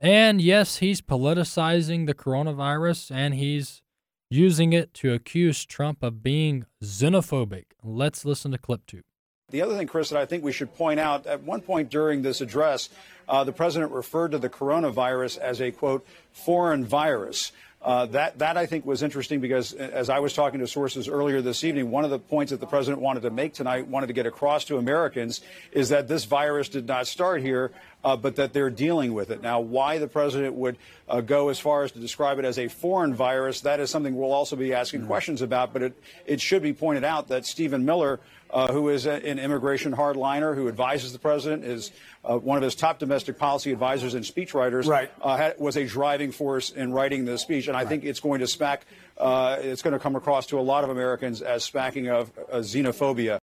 And 0.00 0.40
yes, 0.40 0.76
he's 0.76 1.02
politicizing 1.02 2.06
the 2.06 2.14
coronavirus 2.14 3.10
and 3.14 3.34
he's 3.34 3.82
using 4.30 4.72
it 4.72 4.94
to 4.94 5.12
accuse 5.12 5.66
Trump 5.66 6.02
of 6.02 6.22
being 6.22 6.64
xenophobic. 6.82 7.64
Let's 7.82 8.24
listen 8.24 8.52
to 8.52 8.58
clip 8.58 8.86
two. 8.86 9.02
The 9.50 9.62
other 9.62 9.76
thing, 9.76 9.86
Chris, 9.86 10.10
that 10.10 10.18
I 10.18 10.26
think 10.26 10.44
we 10.44 10.52
should 10.52 10.74
point 10.74 11.00
out 11.00 11.26
at 11.26 11.42
one 11.42 11.60
point 11.60 11.90
during 11.90 12.22
this 12.22 12.40
address, 12.40 12.88
uh, 13.28 13.44
the 13.44 13.52
president 13.52 13.92
referred 13.92 14.32
to 14.32 14.38
the 14.38 14.48
coronavirus 14.48 15.38
as 15.38 15.60
a 15.60 15.70
quote, 15.70 16.06
foreign 16.32 16.84
virus. 16.84 17.52
Uh, 17.82 18.04
that, 18.04 18.38
that 18.38 18.58
I 18.58 18.66
think 18.66 18.84
was 18.84 19.02
interesting 19.02 19.40
because 19.40 19.72
as 19.72 20.10
I 20.10 20.18
was 20.18 20.34
talking 20.34 20.60
to 20.60 20.66
sources 20.66 21.08
earlier 21.08 21.40
this 21.40 21.64
evening, 21.64 21.90
one 21.90 22.04
of 22.04 22.10
the 22.10 22.18
points 22.18 22.50
that 22.50 22.60
the 22.60 22.66
president 22.66 23.00
wanted 23.00 23.22
to 23.22 23.30
make 23.30 23.54
tonight, 23.54 23.86
wanted 23.86 24.08
to 24.08 24.12
get 24.12 24.26
across 24.26 24.66
to 24.66 24.76
Americans, 24.76 25.40
is 25.72 25.88
that 25.88 26.06
this 26.06 26.26
virus 26.26 26.68
did 26.68 26.86
not 26.86 27.06
start 27.06 27.40
here, 27.40 27.70
uh, 28.04 28.16
but 28.16 28.36
that 28.36 28.52
they're 28.52 28.68
dealing 28.68 29.14
with 29.14 29.30
it. 29.30 29.40
Now, 29.40 29.60
why 29.60 29.96
the 29.96 30.08
president 30.08 30.56
would 30.56 30.76
uh, 31.08 31.22
go 31.22 31.48
as 31.48 31.58
far 31.58 31.82
as 31.82 31.92
to 31.92 31.98
describe 31.98 32.38
it 32.38 32.44
as 32.44 32.58
a 32.58 32.68
foreign 32.68 33.14
virus, 33.14 33.62
that 33.62 33.80
is 33.80 33.88
something 33.88 34.14
we'll 34.14 34.32
also 34.32 34.56
be 34.56 34.74
asking 34.74 35.00
mm-hmm. 35.00 35.08
questions 35.08 35.40
about. 35.40 35.72
But 35.72 35.82
it, 35.82 36.02
it 36.26 36.40
should 36.42 36.62
be 36.62 36.74
pointed 36.74 37.04
out 37.04 37.28
that 37.28 37.46
Stephen 37.46 37.86
Miller, 37.86 38.20
uh, 38.52 38.72
who 38.72 38.88
is 38.88 39.06
an 39.06 39.38
immigration 39.38 39.92
hardliner 39.94 40.54
who 40.54 40.68
advises 40.68 41.12
the 41.12 41.18
president, 41.18 41.64
is 41.64 41.92
uh, 42.24 42.36
one 42.36 42.56
of 42.56 42.62
his 42.62 42.74
top 42.74 42.98
domestic 42.98 43.38
policy 43.38 43.72
advisors 43.72 44.14
and 44.14 44.24
speechwriters, 44.24 44.86
right. 44.86 45.10
uh, 45.22 45.36
had, 45.36 45.58
was 45.58 45.76
a 45.76 45.84
driving 45.84 46.32
force 46.32 46.70
in 46.70 46.92
writing 46.92 47.24
the 47.24 47.38
speech. 47.38 47.68
And 47.68 47.76
I 47.76 47.80
right. 47.80 47.88
think 47.88 48.04
it's 48.04 48.20
going 48.20 48.40
to 48.40 48.46
smack, 48.46 48.86
uh, 49.16 49.58
it's 49.60 49.82
going 49.82 49.92
to 49.92 49.98
come 49.98 50.16
across 50.16 50.46
to 50.48 50.58
a 50.58 50.62
lot 50.62 50.84
of 50.84 50.90
Americans 50.90 51.42
as 51.42 51.64
smacking 51.64 52.08
of 52.08 52.30
uh, 52.50 52.56
xenophobia. 52.56 53.38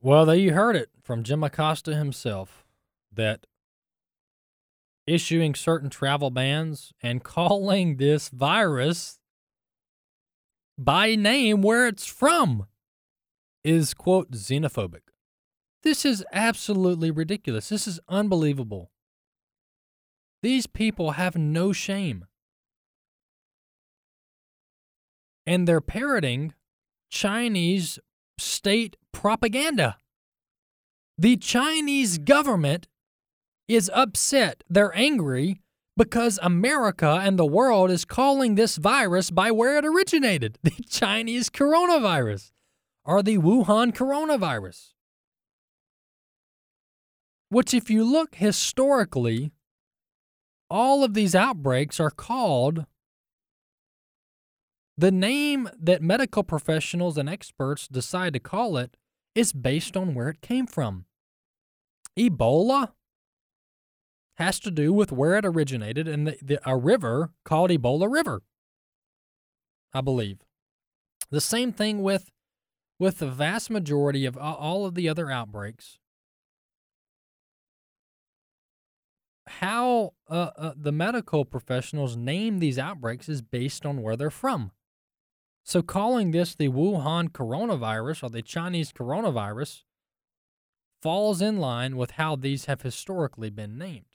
Well, 0.00 0.26
there 0.26 0.36
you 0.36 0.52
heard 0.52 0.76
it 0.76 0.90
from 1.02 1.22
Jim 1.22 1.44
Acosta 1.44 1.94
himself 1.94 2.64
that 3.12 3.46
issuing 5.06 5.54
certain 5.54 5.90
travel 5.90 6.30
bans 6.30 6.92
and 7.02 7.22
calling 7.24 7.96
this 7.96 8.28
virus 8.28 9.18
by 10.78 11.14
name 11.14 11.62
where 11.62 11.86
it's 11.86 12.06
from 12.06 12.66
is, 13.64 13.94
quote, 13.94 14.32
xenophobic. 14.32 15.00
This 15.82 16.04
is 16.04 16.24
absolutely 16.32 17.10
ridiculous. 17.10 17.68
This 17.68 17.88
is 17.88 18.00
unbelievable. 18.08 18.90
These 20.42 20.66
people 20.66 21.12
have 21.12 21.36
no 21.36 21.72
shame. 21.72 22.24
And 25.46 25.66
they're 25.66 25.80
parroting 25.80 26.54
Chinese 27.10 27.98
state 28.38 28.96
propaganda. 29.12 29.96
The 31.18 31.36
Chinese 31.36 32.18
government 32.18 32.88
is 33.68 33.90
upset. 33.94 34.64
They're 34.68 34.96
angry 34.96 35.60
because 35.96 36.38
America 36.42 37.20
and 37.22 37.38
the 37.38 37.46
world 37.46 37.90
is 37.90 38.04
calling 38.04 38.54
this 38.54 38.76
virus 38.76 39.30
by 39.30 39.50
where 39.50 39.76
it 39.78 39.84
originated 39.84 40.58
the 40.62 40.74
Chinese 40.88 41.50
coronavirus 41.50 42.50
or 43.04 43.22
the 43.22 43.38
Wuhan 43.38 43.94
coronavirus. 43.94 44.92
Which, 47.48 47.74
if 47.74 47.90
you 47.90 48.04
look 48.04 48.36
historically, 48.36 49.52
all 50.70 51.04
of 51.04 51.14
these 51.14 51.34
outbreaks 51.34 52.00
are 52.00 52.10
called 52.10 52.86
the 54.96 55.10
name 55.10 55.68
that 55.78 56.02
medical 56.02 56.42
professionals 56.42 57.18
and 57.18 57.28
experts 57.28 57.88
decide 57.88 58.34
to 58.34 58.40
call 58.40 58.76
it 58.76 58.96
is 59.34 59.52
based 59.52 59.96
on 59.96 60.14
where 60.14 60.28
it 60.28 60.40
came 60.40 60.66
from. 60.66 61.06
Ebola 62.18 62.92
has 64.36 64.60
to 64.60 64.70
do 64.70 64.92
with 64.92 65.12
where 65.12 65.36
it 65.36 65.44
originated 65.44 66.06
in 66.06 66.24
the, 66.24 66.38
the, 66.42 66.60
a 66.68 66.76
river 66.76 67.32
called 67.44 67.70
Ebola 67.70 68.10
River, 68.10 68.42
I 69.92 70.00
believe. 70.00 70.38
The 71.30 71.40
same 71.40 71.72
thing 71.72 72.02
with 72.02 72.30
with 72.98 73.18
the 73.18 73.30
vast 73.30 73.70
majority 73.70 74.26
of 74.26 74.36
all 74.36 74.86
of 74.86 74.94
the 74.94 75.08
other 75.08 75.30
outbreaks 75.30 75.98
how 79.46 80.14
uh, 80.28 80.50
uh, 80.56 80.72
the 80.76 80.92
medical 80.92 81.44
professionals 81.44 82.16
name 82.16 82.58
these 82.58 82.78
outbreaks 82.78 83.28
is 83.28 83.42
based 83.42 83.84
on 83.84 84.02
where 84.02 84.16
they're 84.16 84.30
from. 84.30 84.72
So, 85.64 85.82
calling 85.82 86.30
this 86.30 86.54
the 86.54 86.68
Wuhan 86.68 87.28
coronavirus 87.28 88.24
or 88.24 88.30
the 88.30 88.42
Chinese 88.42 88.92
coronavirus 88.92 89.82
falls 91.00 91.40
in 91.40 91.58
line 91.58 91.96
with 91.96 92.12
how 92.12 92.36
these 92.36 92.66
have 92.66 92.82
historically 92.82 93.50
been 93.50 93.78
named. 93.78 94.11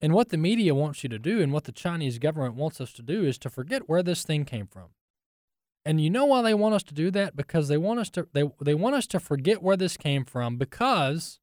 And 0.00 0.12
what 0.12 0.28
the 0.28 0.36
media 0.36 0.74
wants 0.74 1.02
you 1.02 1.08
to 1.08 1.18
do 1.18 1.40
and 1.40 1.52
what 1.52 1.64
the 1.64 1.72
Chinese 1.72 2.18
government 2.18 2.54
wants 2.54 2.80
us 2.80 2.92
to 2.94 3.02
do 3.02 3.24
is 3.24 3.36
to 3.38 3.50
forget 3.50 3.88
where 3.88 4.02
this 4.02 4.22
thing 4.22 4.44
came 4.44 4.66
from. 4.66 4.90
And 5.84 6.00
you 6.00 6.10
know 6.10 6.26
why 6.26 6.42
they 6.42 6.54
want 6.54 6.74
us 6.74 6.82
to 6.84 6.94
do 6.94 7.10
that? 7.12 7.34
Because 7.34 7.68
they 7.68 7.78
want 7.78 7.98
us 7.98 8.10
to 8.10 8.28
they, 8.32 8.44
they 8.60 8.74
want 8.74 8.94
us 8.94 9.06
to 9.08 9.20
forget 9.20 9.62
where 9.62 9.76
this 9.76 9.96
came 9.96 10.24
from 10.24 10.56
because 10.56 11.40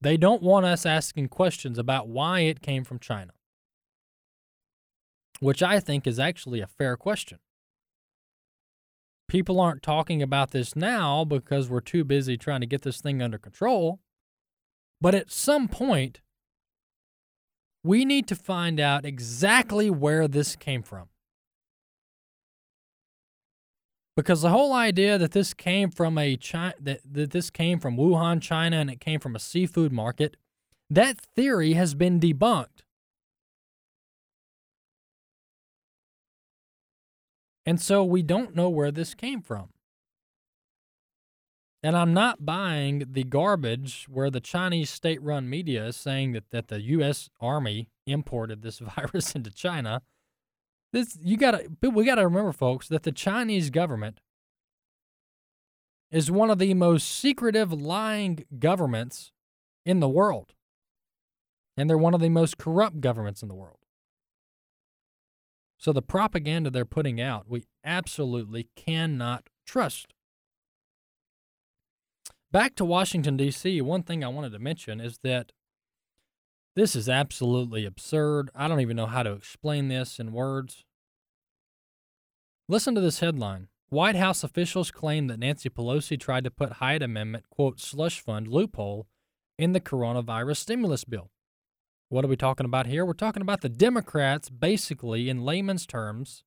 they 0.00 0.16
don't 0.16 0.42
want 0.42 0.64
us 0.64 0.86
asking 0.86 1.28
questions 1.28 1.76
about 1.76 2.08
why 2.08 2.40
it 2.40 2.62
came 2.62 2.84
from 2.84 2.98
China. 2.98 3.32
Which 5.40 5.62
I 5.62 5.80
think 5.80 6.06
is 6.06 6.18
actually 6.18 6.60
a 6.60 6.66
fair 6.66 6.96
question. 6.96 7.38
People 9.28 9.60
aren't 9.60 9.82
talking 9.82 10.22
about 10.22 10.50
this 10.50 10.74
now 10.74 11.24
because 11.24 11.68
we're 11.68 11.80
too 11.80 12.04
busy 12.04 12.36
trying 12.36 12.60
to 12.60 12.66
get 12.66 12.82
this 12.82 13.00
thing 13.00 13.22
under 13.22 13.38
control. 13.38 14.00
But 15.00 15.14
at 15.14 15.30
some 15.30 15.68
point, 15.68 16.20
we 17.82 18.04
need 18.04 18.26
to 18.28 18.34
find 18.34 18.78
out 18.78 19.04
exactly 19.04 19.90
where 19.90 20.28
this 20.28 20.56
came 20.56 20.82
from. 20.82 21.08
Because 24.16 24.42
the 24.42 24.50
whole 24.50 24.72
idea 24.74 25.16
that 25.16 25.32
this 25.32 25.54
came 25.54 25.90
from 25.90 26.18
a 26.18 26.36
China, 26.36 26.74
that, 26.80 27.00
that 27.10 27.30
this 27.30 27.48
came 27.48 27.78
from 27.78 27.96
Wuhan, 27.96 28.42
China, 28.42 28.76
and 28.76 28.90
it 28.90 29.00
came 29.00 29.18
from 29.18 29.34
a 29.34 29.38
seafood 29.38 29.92
market, 29.92 30.36
that 30.90 31.18
theory 31.34 31.72
has 31.74 31.94
been 31.94 32.20
debunked. 32.20 32.82
And 37.64 37.80
so 37.80 38.04
we 38.04 38.22
don't 38.22 38.54
know 38.54 38.68
where 38.68 38.90
this 38.90 39.14
came 39.14 39.40
from. 39.40 39.70
And 41.82 41.96
I'm 41.96 42.12
not 42.12 42.44
buying 42.44 43.04
the 43.10 43.24
garbage 43.24 44.06
where 44.08 44.30
the 44.30 44.40
Chinese 44.40 44.90
state 44.90 45.22
run 45.22 45.48
media 45.48 45.86
is 45.86 45.96
saying 45.96 46.32
that, 46.32 46.50
that 46.50 46.68
the 46.68 46.80
US 46.82 47.30
Army 47.40 47.88
imported 48.06 48.62
this 48.62 48.78
virus 48.96 49.34
into 49.34 49.50
China. 49.50 50.02
This 50.92 51.16
you 51.22 51.36
gotta 51.36 51.70
we 51.80 52.04
gotta 52.04 52.26
remember, 52.26 52.52
folks, 52.52 52.88
that 52.88 53.04
the 53.04 53.12
Chinese 53.12 53.70
government 53.70 54.20
is 56.10 56.30
one 56.30 56.50
of 56.50 56.58
the 56.58 56.74
most 56.74 57.08
secretive 57.08 57.72
lying 57.72 58.44
governments 58.58 59.30
in 59.86 60.00
the 60.00 60.08
world. 60.08 60.54
And 61.76 61.88
they're 61.88 61.96
one 61.96 62.14
of 62.14 62.20
the 62.20 62.28
most 62.28 62.58
corrupt 62.58 63.00
governments 63.00 63.42
in 63.42 63.48
the 63.48 63.54
world. 63.54 63.78
So 65.78 65.92
the 65.92 66.02
propaganda 66.02 66.68
they're 66.68 66.84
putting 66.84 67.20
out, 67.20 67.48
we 67.48 67.64
absolutely 67.84 68.68
cannot 68.76 69.48
trust. 69.64 70.12
Back 72.52 72.74
to 72.76 72.84
Washington, 72.84 73.36
D.C., 73.36 73.80
one 73.80 74.02
thing 74.02 74.24
I 74.24 74.28
wanted 74.28 74.50
to 74.52 74.58
mention 74.58 75.00
is 75.00 75.18
that 75.22 75.52
this 76.74 76.96
is 76.96 77.08
absolutely 77.08 77.84
absurd. 77.84 78.50
I 78.54 78.66
don't 78.66 78.80
even 78.80 78.96
know 78.96 79.06
how 79.06 79.22
to 79.22 79.32
explain 79.32 79.88
this 79.88 80.18
in 80.18 80.32
words. 80.32 80.84
Listen 82.68 82.94
to 82.94 83.00
this 83.00 83.20
headline 83.20 83.68
White 83.88 84.16
House 84.16 84.42
officials 84.42 84.90
claim 84.90 85.26
that 85.28 85.38
Nancy 85.38 85.68
Pelosi 85.68 86.18
tried 86.18 86.44
to 86.44 86.50
put 86.50 86.74
Hyde 86.74 87.02
Amendment, 87.02 87.44
quote, 87.50 87.80
slush 87.80 88.20
fund 88.20 88.48
loophole 88.48 89.06
in 89.58 89.72
the 89.72 89.80
coronavirus 89.80 90.58
stimulus 90.58 91.04
bill. 91.04 91.30
What 92.08 92.24
are 92.24 92.28
we 92.28 92.36
talking 92.36 92.66
about 92.66 92.86
here? 92.86 93.04
We're 93.04 93.12
talking 93.12 93.42
about 93.42 93.60
the 93.60 93.68
Democrats, 93.68 94.48
basically, 94.48 95.28
in 95.28 95.44
layman's 95.44 95.86
terms. 95.86 96.44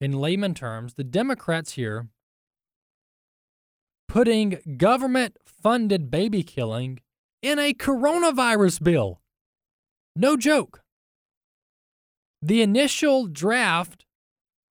In 0.00 0.12
layman 0.12 0.54
terms, 0.54 0.94
the 0.94 1.04
Democrats 1.04 1.72
here 1.72 2.08
putting 4.08 4.58
government 4.76 5.36
funded 5.44 6.10
baby 6.10 6.42
killing 6.42 7.00
in 7.42 7.58
a 7.58 7.74
coronavirus 7.74 8.82
bill. 8.82 9.20
No 10.16 10.36
joke. 10.36 10.82
The 12.42 12.62
initial 12.62 13.26
draft 13.26 14.04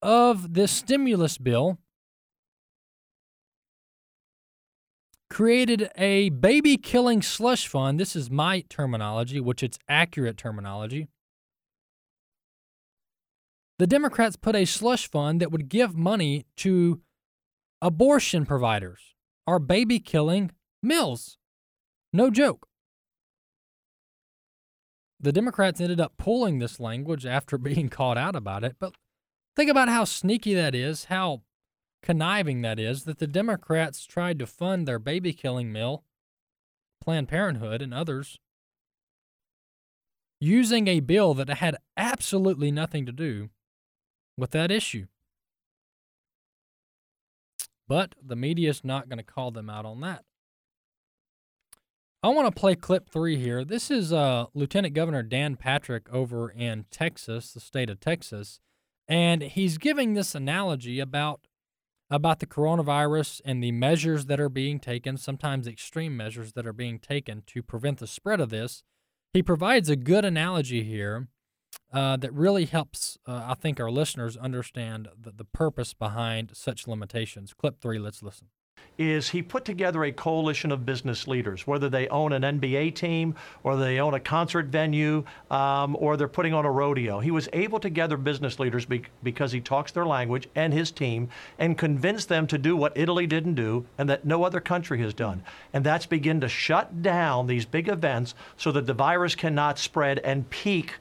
of 0.02 0.54
this 0.54 0.72
stimulus 0.72 1.38
bill 1.38 1.78
created 5.30 5.90
a 5.98 6.30
baby 6.30 6.78
killing 6.78 7.22
slush 7.22 7.68
fund. 7.68 8.00
This 8.00 8.16
is 8.16 8.30
my 8.30 8.64
terminology, 8.70 9.40
which 9.40 9.62
it's 9.62 9.78
accurate 9.88 10.38
terminology. 10.38 11.10
The 13.80 13.88
Democrats 13.88 14.36
put 14.36 14.56
a 14.56 14.66
slush 14.66 15.08
fund 15.08 15.40
that 15.42 15.52
would 15.52 15.70
give 15.70 15.96
money 15.96 16.46
to 16.58 17.02
abortion 17.82 18.46
providers 18.46 19.17
or 19.48 19.58
baby 19.58 20.00
killing 20.00 20.52
mills. 20.84 21.38
No 22.14 22.30
joke. 22.30 22.68
The 25.20 25.32
Democrats 25.32 25.82
ended 25.82 26.00
up 26.00 26.14
pulling 26.18 26.60
this 26.60 26.80
language 26.80 27.26
after 27.26 27.58
being 27.58 27.90
caught 27.90 28.18
out 28.18 28.36
about 28.36 28.64
it, 28.64 28.76
but 28.80 28.94
think 29.56 29.72
about 29.72 29.90
how 29.90 30.04
sneaky 30.04 30.54
that 30.54 30.76
is, 30.76 31.06
how 31.06 31.42
conniving 32.04 32.62
that 32.62 32.80
is, 32.80 33.06
that 33.06 33.18
the 33.18 33.26
Democrats 33.26 34.06
tried 34.06 34.38
to 34.40 34.46
fund 34.46 34.88
their 34.88 35.00
baby 35.00 35.34
killing 35.34 35.72
mill, 35.72 36.04
Planned 37.02 37.30
Parenthood, 37.30 37.82
and 37.82 37.94
others 37.94 38.38
using 40.40 40.88
a 40.88 41.00
bill 41.00 41.34
that 41.34 41.50
had 41.50 41.78
absolutely 41.96 42.72
nothing 42.72 43.06
to 43.06 43.12
do 43.12 43.50
with 44.38 44.52
that 44.52 44.72
issue. 44.72 45.08
But 47.88 48.16
the 48.22 48.36
media 48.36 48.70
is 48.70 48.84
not 48.84 49.10
going 49.10 49.18
to 49.18 49.24
call 49.24 49.52
them 49.52 49.70
out 49.70 49.86
on 49.86 50.02
that. 50.02 50.24
I 52.24 52.30
want 52.30 52.54
to 52.54 52.60
play 52.60 52.76
clip 52.76 53.10
three 53.10 53.38
here. 53.38 53.64
This 53.64 53.90
is 53.90 54.12
uh, 54.12 54.48
Lieutenant 54.54 54.94
Governor 54.94 55.24
Dan 55.24 55.56
Patrick 55.56 56.10
over 56.12 56.50
in 56.50 56.86
Texas, 56.92 57.54
the 57.54 57.60
state 57.60 57.90
of 57.90 58.00
Texas, 58.00 58.60
and 59.08 59.42
he's 59.42 59.78
giving 59.78 60.14
this 60.14 60.36
analogy 60.36 61.00
about 61.00 61.48
about 62.10 62.40
the 62.40 62.46
coronavirus 62.46 63.42
and 63.44 63.62
the 63.62 63.72
measures 63.72 64.26
that 64.28 64.40
are 64.40 64.50
being 64.50 64.80
taken, 64.80 65.18
sometimes 65.18 65.68
extreme 65.68 66.16
measures 66.16 66.54
that 66.54 66.66
are 66.66 66.74
being 66.74 67.00
taken 67.00 67.44
to 67.46 67.62
prevent 67.62 68.00
the 68.00 68.08
spread 68.08 68.40
of 68.40 68.50
this. 68.50 68.84
He 69.34 69.44
provides 69.44 69.90
a 69.90 69.98
good 69.98 70.24
analogy 70.24 70.84
here 70.84 71.28
uh, 71.94 72.18
that 72.18 72.34
really 72.34 72.66
helps, 72.66 73.18
uh, 73.26 73.46
I 73.48 73.54
think, 73.54 73.80
our 73.80 73.92
listeners 73.92 74.36
understand 74.36 75.08
the, 75.20 75.32
the 75.32 75.46
purpose 75.46 75.94
behind 75.94 76.52
such 76.54 76.88
limitations. 76.88 77.54
Clip 77.54 77.80
three, 77.80 78.00
let's 78.00 78.22
listen 78.22 78.48
is 78.98 79.30
he 79.30 79.42
put 79.42 79.64
together 79.64 80.04
a 80.04 80.12
coalition 80.12 80.72
of 80.72 80.86
business 80.86 81.28
leaders, 81.28 81.68
whether 81.68 81.90
they 81.90 82.08
own 82.08 82.34
an 82.34 82.60
NBA 82.60 82.96
team 82.96 83.36
or 83.64 83.76
they 83.76 84.00
own 84.00 84.14
a 84.16 84.20
concert 84.20 84.68
venue 84.68 85.24
um, 85.52 85.96
or 86.00 86.18
they're 86.18 86.28
putting 86.28 86.54
on 86.54 86.66
a 86.66 86.72
rodeo. 86.72 87.20
He 87.20 87.32
was 87.32 87.48
able 87.54 87.80
to 87.82 87.90
gather 87.90 88.18
business 88.18 88.60
leaders 88.60 88.86
be- 88.86 89.04
because 89.22 89.52
he 89.52 89.62
talks 89.62 89.92
their 89.92 90.06
language 90.06 90.50
and 90.56 90.74
his 90.74 90.92
team 90.92 91.30
and 91.60 91.78
convince 91.78 92.26
them 92.26 92.48
to 92.48 92.58
do 92.58 92.76
what 92.76 92.98
Italy 92.98 93.28
didn't 93.28 93.56
do 93.56 93.86
and 93.98 94.10
that 94.10 94.26
no 94.26 94.44
other 94.44 94.60
country 94.60 95.00
has 95.02 95.14
done. 95.14 95.44
And 95.74 95.84
that's 95.84 96.06
begin 96.06 96.42
to 96.42 96.50
shut 96.50 97.02
down 97.02 97.48
these 97.48 97.66
big 97.66 97.90
events 97.90 98.34
so 98.56 98.72
that 98.72 98.88
the 98.88 98.94
virus 98.94 99.36
cannot 99.36 99.78
spread 99.78 100.20
and 100.20 100.50
peak 100.50 100.96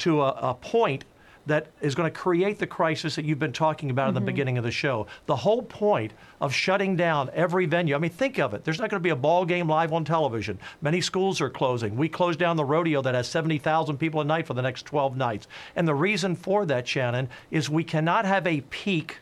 to 0.00 0.22
a, 0.22 0.28
a 0.28 0.54
point 0.54 1.04
that 1.46 1.68
is 1.80 1.94
going 1.94 2.10
to 2.10 2.16
create 2.16 2.58
the 2.58 2.66
crisis 2.66 3.16
that 3.16 3.24
you've 3.24 3.38
been 3.38 3.52
talking 3.52 3.90
about 3.90 4.08
mm-hmm. 4.08 4.18
in 4.18 4.22
the 4.22 4.32
beginning 4.32 4.58
of 4.58 4.64
the 4.64 4.70
show. 4.70 5.06
The 5.26 5.36
whole 5.36 5.62
point 5.62 6.12
of 6.40 6.54
shutting 6.54 6.96
down 6.96 7.30
every 7.32 7.66
venue. 7.66 7.94
I 7.94 7.98
mean, 7.98 8.10
think 8.10 8.38
of 8.38 8.54
it. 8.54 8.64
There's 8.64 8.78
not 8.78 8.90
going 8.90 9.00
to 9.00 9.04
be 9.04 9.10
a 9.10 9.16
ball 9.16 9.44
game 9.44 9.68
live 9.68 9.92
on 9.92 10.04
television. 10.04 10.58
Many 10.80 11.00
schools 11.00 11.40
are 11.40 11.50
closing. 11.50 11.96
We 11.96 12.08
closed 12.08 12.38
down 12.38 12.56
the 12.56 12.64
rodeo 12.64 13.02
that 13.02 13.14
has 13.14 13.26
70,000 13.28 13.96
people 13.96 14.20
a 14.20 14.24
night 14.24 14.46
for 14.46 14.54
the 14.54 14.62
next 14.62 14.84
12 14.86 15.16
nights. 15.16 15.48
And 15.76 15.88
the 15.88 15.94
reason 15.94 16.36
for 16.36 16.66
that, 16.66 16.86
Shannon, 16.86 17.28
is 17.50 17.70
we 17.70 17.84
cannot 17.84 18.24
have 18.26 18.46
a 18.46 18.60
peak 18.62 19.18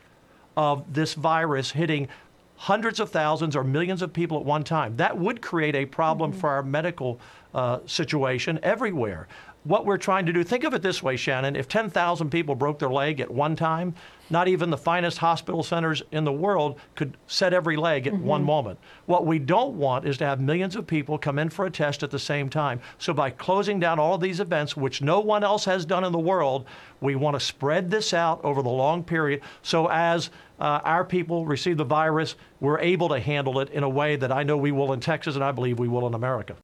of 0.57 0.93
this 0.93 1.15
virus 1.15 1.71
hitting 1.71 2.09
hundreds 2.57 2.99
of 2.99 3.11
thousands 3.11 3.55
or 3.55 3.63
millions 3.63 4.03
of 4.03 4.13
people 4.13 4.37
at 4.37 4.45
one 4.45 4.65
time. 4.65 4.97
That 4.97 5.17
would 5.17 5.41
create 5.41 5.77
a 5.77 5.87
problem 5.87 6.33
mm-hmm. 6.33 6.41
for 6.41 6.51
our 6.51 6.63
medical 6.65 7.21
uh, 7.55 7.79
situation 7.87 8.59
everywhere 8.65 9.29
what 9.69 9.85
we're 9.85 9.99
trying 9.99 10.25
to 10.25 10.33
do, 10.33 10.43
think 10.43 10.65
of 10.65 10.73
it 10.73 10.81
this 10.81 11.03
way, 11.03 11.15
Shannon. 11.15 11.55
If 11.55 11.69
10,000 11.69 12.31
people 12.31 12.55
broke 12.55 12.79
their 12.79 12.89
leg 12.89 13.21
at 13.21 13.31
one 13.31 13.55
time, 13.55 13.95
not 14.31 14.49
even 14.49 14.71
the 14.71 14.79
finest 14.79 15.19
hospital 15.19 15.63
centers 15.63 16.03
in 16.11 16.25
the 16.25 16.33
world 16.33 16.81
could 16.95 17.19
set 17.27 17.53
every 17.53 17.77
leg 17.77 18.07
at 18.07 18.15
mm-hmm. 18.15 18.25
one 18.25 18.45
moment. 18.45 18.79
What 19.05 19.27
we 19.27 19.39
don't 19.39 19.75
want 19.75 20.07
is 20.07 20.17
to 20.19 20.25
have 20.25 20.41
millions 20.41 20.75
of 20.75 20.87
people 20.87 21.19
come 21.19 21.39
in 21.39 21.51
for 21.51 21.67
a 21.67 21.71
test 21.71 22.03
at 22.03 22.11
the 22.11 22.19
same 22.19 22.49
time. 22.49 22.81
So 22.97 23.13
by 23.13 23.29
closing 23.29 23.79
down 23.79 23.99
all 23.99 24.17
these 24.17 24.41
events, 24.41 24.75
which 24.75 25.03
no 25.03 25.21
one 25.21 25.45
else 25.45 25.67
has 25.67 25.85
done 25.85 26.05
in 26.05 26.13
the 26.13 26.19
world, 26.19 26.65
we 27.03 27.15
want 27.15 27.35
to 27.39 27.41
spread 27.41 27.91
this 27.91 28.15
out 28.15 28.43
over 28.45 28.63
the 28.63 28.71
long 28.71 29.05
period. 29.05 29.43
So 29.61 29.91
as 29.91 30.31
uh, 30.59 30.81
our 30.83 31.05
people 31.05 31.45
receive 31.45 31.77
the 31.77 31.85
virus, 31.85 32.37
we're 32.61 32.81
able 32.81 33.11
to 33.11 33.21
handle 33.21 33.61
it 33.61 33.69
in 33.71 33.83
a 33.83 33.89
way 33.89 34.17
that 34.17 34.33
I 34.33 34.45
know 34.45 34.57
we 34.57 34.73
will 34.73 34.95
in 34.95 35.01
Texas 35.01 35.35
and 35.35 35.45
I 35.45 35.53
believe 35.53 35.79
we 35.79 35.89
will 35.89 36.07
in 36.07 36.15
America. 36.15 36.57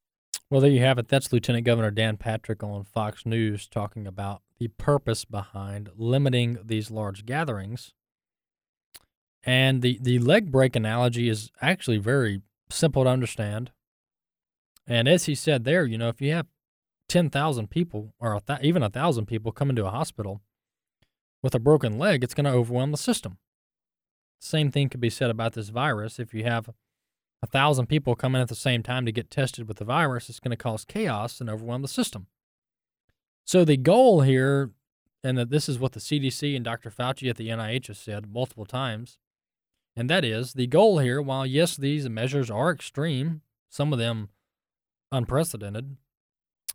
Well, 0.49 0.61
there 0.61 0.69
you 0.69 0.81
have 0.81 0.99
it. 0.99 1.07
That's 1.07 1.33
Lieutenant 1.33 1.65
Governor 1.65 1.89
Dan 1.89 2.17
Patrick 2.17 2.61
on 2.61 2.83
Fox 2.83 3.25
News 3.25 3.67
talking 3.67 4.05
about 4.05 4.43
the 4.59 4.67
purpose 4.67 5.25
behind 5.25 5.89
limiting 5.95 6.59
these 6.63 6.91
large 6.91 7.25
gatherings. 7.25 7.93
And 9.43 9.81
the, 9.81 9.97
the 10.01 10.19
leg 10.19 10.51
break 10.51 10.75
analogy 10.75 11.29
is 11.29 11.51
actually 11.61 11.97
very 11.97 12.41
simple 12.69 13.03
to 13.03 13.09
understand. 13.09 13.71
And 14.87 15.07
as 15.07 15.25
he 15.25 15.33
said 15.33 15.63
there, 15.63 15.85
you 15.85 15.97
know, 15.97 16.09
if 16.09 16.21
you 16.21 16.31
have 16.33 16.47
10,000 17.09 17.69
people 17.69 18.13
or 18.19 18.35
a 18.35 18.41
th- 18.41 18.59
even 18.61 18.83
a 18.83 18.89
thousand 18.89 19.25
people 19.25 19.51
come 19.51 19.71
into 19.71 19.85
a 19.85 19.91
hospital 19.91 20.41
with 21.41 21.55
a 21.55 21.59
broken 21.59 21.97
leg, 21.97 22.23
it's 22.23 22.33
going 22.35 22.45
to 22.45 22.51
overwhelm 22.51 22.91
the 22.91 22.97
system. 22.97 23.39
Same 24.39 24.71
thing 24.71 24.89
could 24.89 25.01
be 25.01 25.09
said 25.09 25.31
about 25.31 25.53
this 25.53 25.69
virus. 25.69 26.19
If 26.19 26.33
you 26.35 26.43
have 26.43 26.69
a 27.45 27.47
thousand 27.47 27.85
people 27.85 28.15
coming 28.15 28.41
at 28.41 28.47
the 28.47 28.55
same 28.55 28.81
time 28.81 29.05
to 29.05 29.11
get 29.11 29.29
tested 29.29 29.67
with 29.67 29.77
the 29.77 29.85
virus, 29.85 30.29
it's 30.29 30.39
going 30.39 30.49
to 30.49 30.57
cause 30.57 30.83
chaos 30.83 31.39
and 31.39 31.47
overwhelm 31.47 31.83
the 31.83 31.87
system. 31.87 32.25
So 33.45 33.63
the 33.63 33.77
goal 33.77 34.21
here, 34.21 34.71
and 35.23 35.37
that 35.37 35.51
this 35.51 35.69
is 35.69 35.77
what 35.77 35.91
the 35.91 35.99
CDC 35.99 36.55
and 36.55 36.65
Dr. 36.65 36.89
Fauci 36.89 37.29
at 37.29 37.37
the 37.37 37.49
NIH 37.49 37.87
has 37.87 37.99
said 37.99 38.33
multiple 38.33 38.65
times, 38.65 39.19
and 39.95 40.09
that 40.09 40.25
is 40.25 40.53
the 40.53 40.65
goal 40.65 40.97
here, 40.99 41.21
while 41.21 41.45
yes, 41.45 41.77
these 41.77 42.09
measures 42.09 42.49
are 42.49 42.71
extreme, 42.71 43.41
some 43.69 43.93
of 43.93 43.99
them 43.99 44.29
unprecedented, 45.11 45.97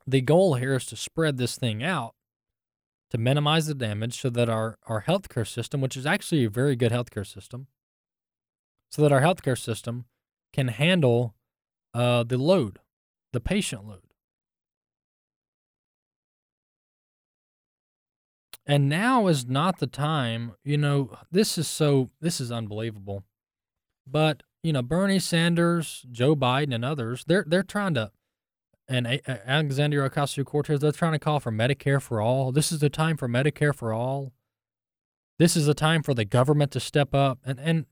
the 0.06 0.20
goal 0.20 0.54
here 0.54 0.76
is 0.76 0.86
to 0.86 0.96
spread 0.96 1.36
this 1.36 1.56
thing 1.56 1.82
out 1.82 2.14
to 3.10 3.18
minimize 3.18 3.66
the 3.66 3.74
damage 3.74 4.20
so 4.20 4.30
that 4.30 4.48
our, 4.48 4.78
our 4.86 5.02
healthcare 5.02 5.46
system, 5.46 5.80
which 5.80 5.96
is 5.96 6.06
actually 6.06 6.44
a 6.44 6.50
very 6.50 6.76
good 6.76 6.92
healthcare 6.92 7.26
system, 7.26 7.66
so 8.88 9.02
that 9.02 9.10
our 9.10 9.20
healthcare 9.20 9.58
system 9.58 10.04
can 10.52 10.68
handle 10.68 11.34
uh, 11.94 12.22
the 12.22 12.38
load, 12.38 12.78
the 13.32 13.40
patient 13.40 13.86
load. 13.86 14.02
And 18.66 18.88
now 18.88 19.26
is 19.26 19.46
not 19.46 19.78
the 19.78 19.86
time, 19.86 20.52
you 20.64 20.76
know, 20.76 21.16
this 21.32 21.58
is 21.58 21.66
so, 21.66 22.10
this 22.20 22.40
is 22.40 22.52
unbelievable. 22.52 23.24
But, 24.06 24.42
you 24.62 24.72
know, 24.72 24.82
Bernie 24.82 25.18
Sanders, 25.18 26.04
Joe 26.10 26.36
Biden, 26.36 26.74
and 26.74 26.84
others, 26.84 27.24
they're, 27.26 27.44
they're 27.46 27.62
trying 27.62 27.94
to, 27.94 28.12
and 28.86 29.20
Alexandria 29.26 30.08
Ocasio 30.08 30.44
Cortez, 30.44 30.80
they're 30.80 30.92
trying 30.92 31.12
to 31.12 31.18
call 31.18 31.40
for 31.40 31.52
Medicare 31.52 32.02
for 32.02 32.20
all. 32.20 32.52
This 32.52 32.70
is 32.70 32.80
the 32.80 32.90
time 32.90 33.16
for 33.16 33.28
Medicare 33.28 33.74
for 33.74 33.92
all. 33.92 34.32
This 35.38 35.56
is 35.56 35.66
the 35.66 35.74
time 35.74 36.02
for 36.02 36.12
the 36.12 36.24
government 36.24 36.70
to 36.72 36.80
step 36.80 37.14
up. 37.14 37.38
And, 37.44 37.58
and 37.60 37.86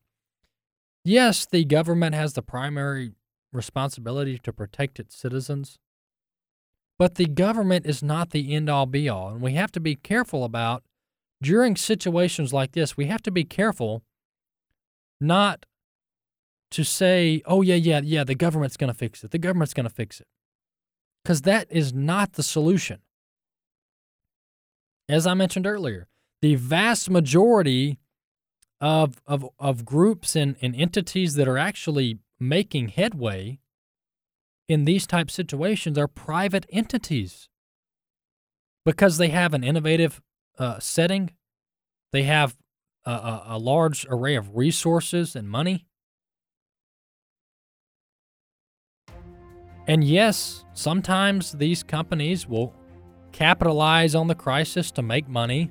yes, 1.08 1.46
the 1.46 1.64
government 1.64 2.14
has 2.14 2.34
the 2.34 2.42
primary 2.42 3.12
responsibility 3.52 4.38
to 4.38 4.52
protect 4.52 5.00
its 5.00 5.16
citizens. 5.16 5.78
But 6.98 7.14
the 7.14 7.26
government 7.26 7.86
is 7.86 8.02
not 8.02 8.30
the 8.30 8.54
end 8.54 8.68
all 8.68 8.86
be 8.86 9.08
all. 9.08 9.28
And 9.30 9.40
we 9.40 9.54
have 9.54 9.72
to 9.72 9.80
be 9.80 9.94
careful 9.94 10.44
about, 10.44 10.82
during 11.40 11.76
situations 11.76 12.52
like 12.52 12.72
this, 12.72 12.96
we 12.96 13.06
have 13.06 13.22
to 13.22 13.30
be 13.30 13.44
careful 13.44 14.02
not 15.20 15.64
to 16.72 16.84
say, 16.84 17.40
oh, 17.46 17.62
yeah, 17.62 17.76
yeah, 17.76 18.00
yeah, 18.02 18.24
the 18.24 18.34
government's 18.34 18.76
going 18.76 18.92
to 18.92 18.98
fix 18.98 19.22
it. 19.22 19.30
The 19.30 19.38
government's 19.38 19.74
going 19.74 19.88
to 19.88 19.94
fix 19.94 20.20
it. 20.20 20.26
Because 21.22 21.42
that 21.42 21.68
is 21.70 21.92
not 21.92 22.32
the 22.32 22.42
solution. 22.42 23.00
As 25.08 25.26
I 25.26 25.34
mentioned 25.34 25.66
earlier, 25.66 26.08
the 26.42 26.56
vast 26.56 27.08
majority 27.08 27.98
of, 28.80 29.20
of, 29.26 29.48
of 29.58 29.84
groups 29.84 30.36
and, 30.36 30.56
and 30.62 30.74
entities 30.76 31.34
that 31.34 31.48
are 31.48 31.58
actually 31.58 32.18
making 32.38 32.88
headway 32.88 33.58
in 34.68 34.84
these 34.84 35.06
type 35.06 35.30
situations 35.30 35.96
are 35.98 36.06
private 36.06 36.66
entities 36.70 37.48
because 38.84 39.18
they 39.18 39.28
have 39.28 39.54
an 39.54 39.64
innovative 39.64 40.20
uh, 40.58 40.78
setting, 40.78 41.30
they 42.12 42.22
have 42.24 42.56
a, 43.04 43.10
a, 43.10 43.44
a 43.48 43.58
large 43.58 44.06
array 44.08 44.34
of 44.34 44.56
resources 44.56 45.34
and 45.34 45.48
money. 45.48 45.86
And 49.86 50.04
yes, 50.04 50.64
sometimes 50.74 51.52
these 51.52 51.82
companies 51.82 52.46
will 52.46 52.74
capitalize 53.32 54.14
on 54.14 54.26
the 54.26 54.34
crisis 54.34 54.90
to 54.92 55.02
make 55.02 55.28
money. 55.28 55.70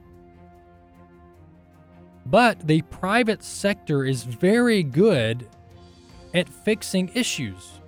But 2.30 2.68
the 2.68 2.82
private 2.84 3.44
sector 3.44 4.04
is 4.04 4.24
very 4.24 4.84
good 4.84 5.48
at 6.34 6.50
fixing 6.50 7.10
issues. 7.14 7.80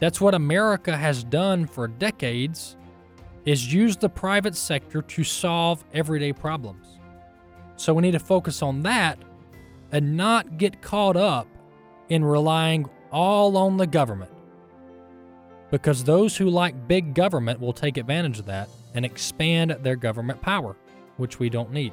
That's 0.00 0.20
what 0.20 0.34
America 0.34 0.96
has 0.96 1.24
done 1.24 1.66
for 1.66 1.88
decades 1.88 2.76
is 3.44 3.72
use 3.72 3.96
the 3.96 4.08
private 4.08 4.54
sector 4.54 5.00
to 5.00 5.24
solve 5.24 5.82
everyday 5.94 6.32
problems. 6.32 6.98
So 7.76 7.94
we 7.94 8.02
need 8.02 8.10
to 8.12 8.18
focus 8.18 8.62
on 8.62 8.82
that 8.82 9.18
and 9.92 10.16
not 10.16 10.58
get 10.58 10.82
caught 10.82 11.16
up 11.16 11.48
in 12.10 12.22
relying 12.22 12.88
all 13.10 13.56
on 13.56 13.78
the 13.78 13.86
government. 13.86 14.30
Because 15.70 16.04
those 16.04 16.36
who 16.36 16.50
like 16.50 16.88
big 16.88 17.14
government 17.14 17.60
will 17.60 17.72
take 17.72 17.96
advantage 17.96 18.38
of 18.38 18.46
that 18.46 18.68
and 18.94 19.04
expand 19.04 19.70
their 19.82 19.96
government 19.96 20.42
power, 20.42 20.76
which 21.16 21.38
we 21.38 21.48
don't 21.48 21.72
need. 21.72 21.92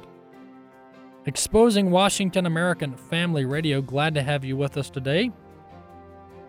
Exposing 1.28 1.90
Washington 1.90 2.46
American 2.46 2.96
Family 2.96 3.44
Radio, 3.44 3.82
glad 3.82 4.14
to 4.14 4.22
have 4.22 4.46
you 4.46 4.56
with 4.56 4.78
us 4.78 4.88
today. 4.88 5.30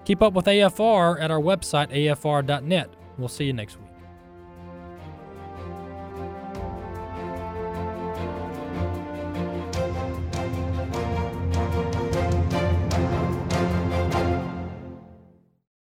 Keep 0.05 0.21
up 0.21 0.31
with 0.31 0.45
AFR 0.45 1.21
at 1.21 1.29
our 1.29 1.41
website, 1.41 1.91
afr.net. 1.91 2.89
We'll 3.17 3.27
see 3.27 3.43
you 3.43 3.51
next 3.51 3.77
week. 3.77 3.87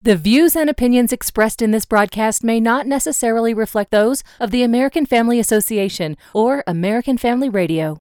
The 0.01 0.17
views 0.17 0.57
and 0.57 0.69
opinions 0.69 1.13
expressed 1.13 1.61
in 1.61 1.71
this 1.71 1.85
broadcast 1.85 2.43
may 2.43 2.59
not 2.59 2.87
necessarily 2.87 3.53
reflect 3.53 3.91
those 3.91 4.21
of 4.41 4.51
the 4.51 4.63
American 4.63 5.05
Family 5.05 5.39
Association 5.39 6.17
or 6.33 6.65
American 6.67 7.17
Family 7.17 7.47
Radio. 7.47 8.00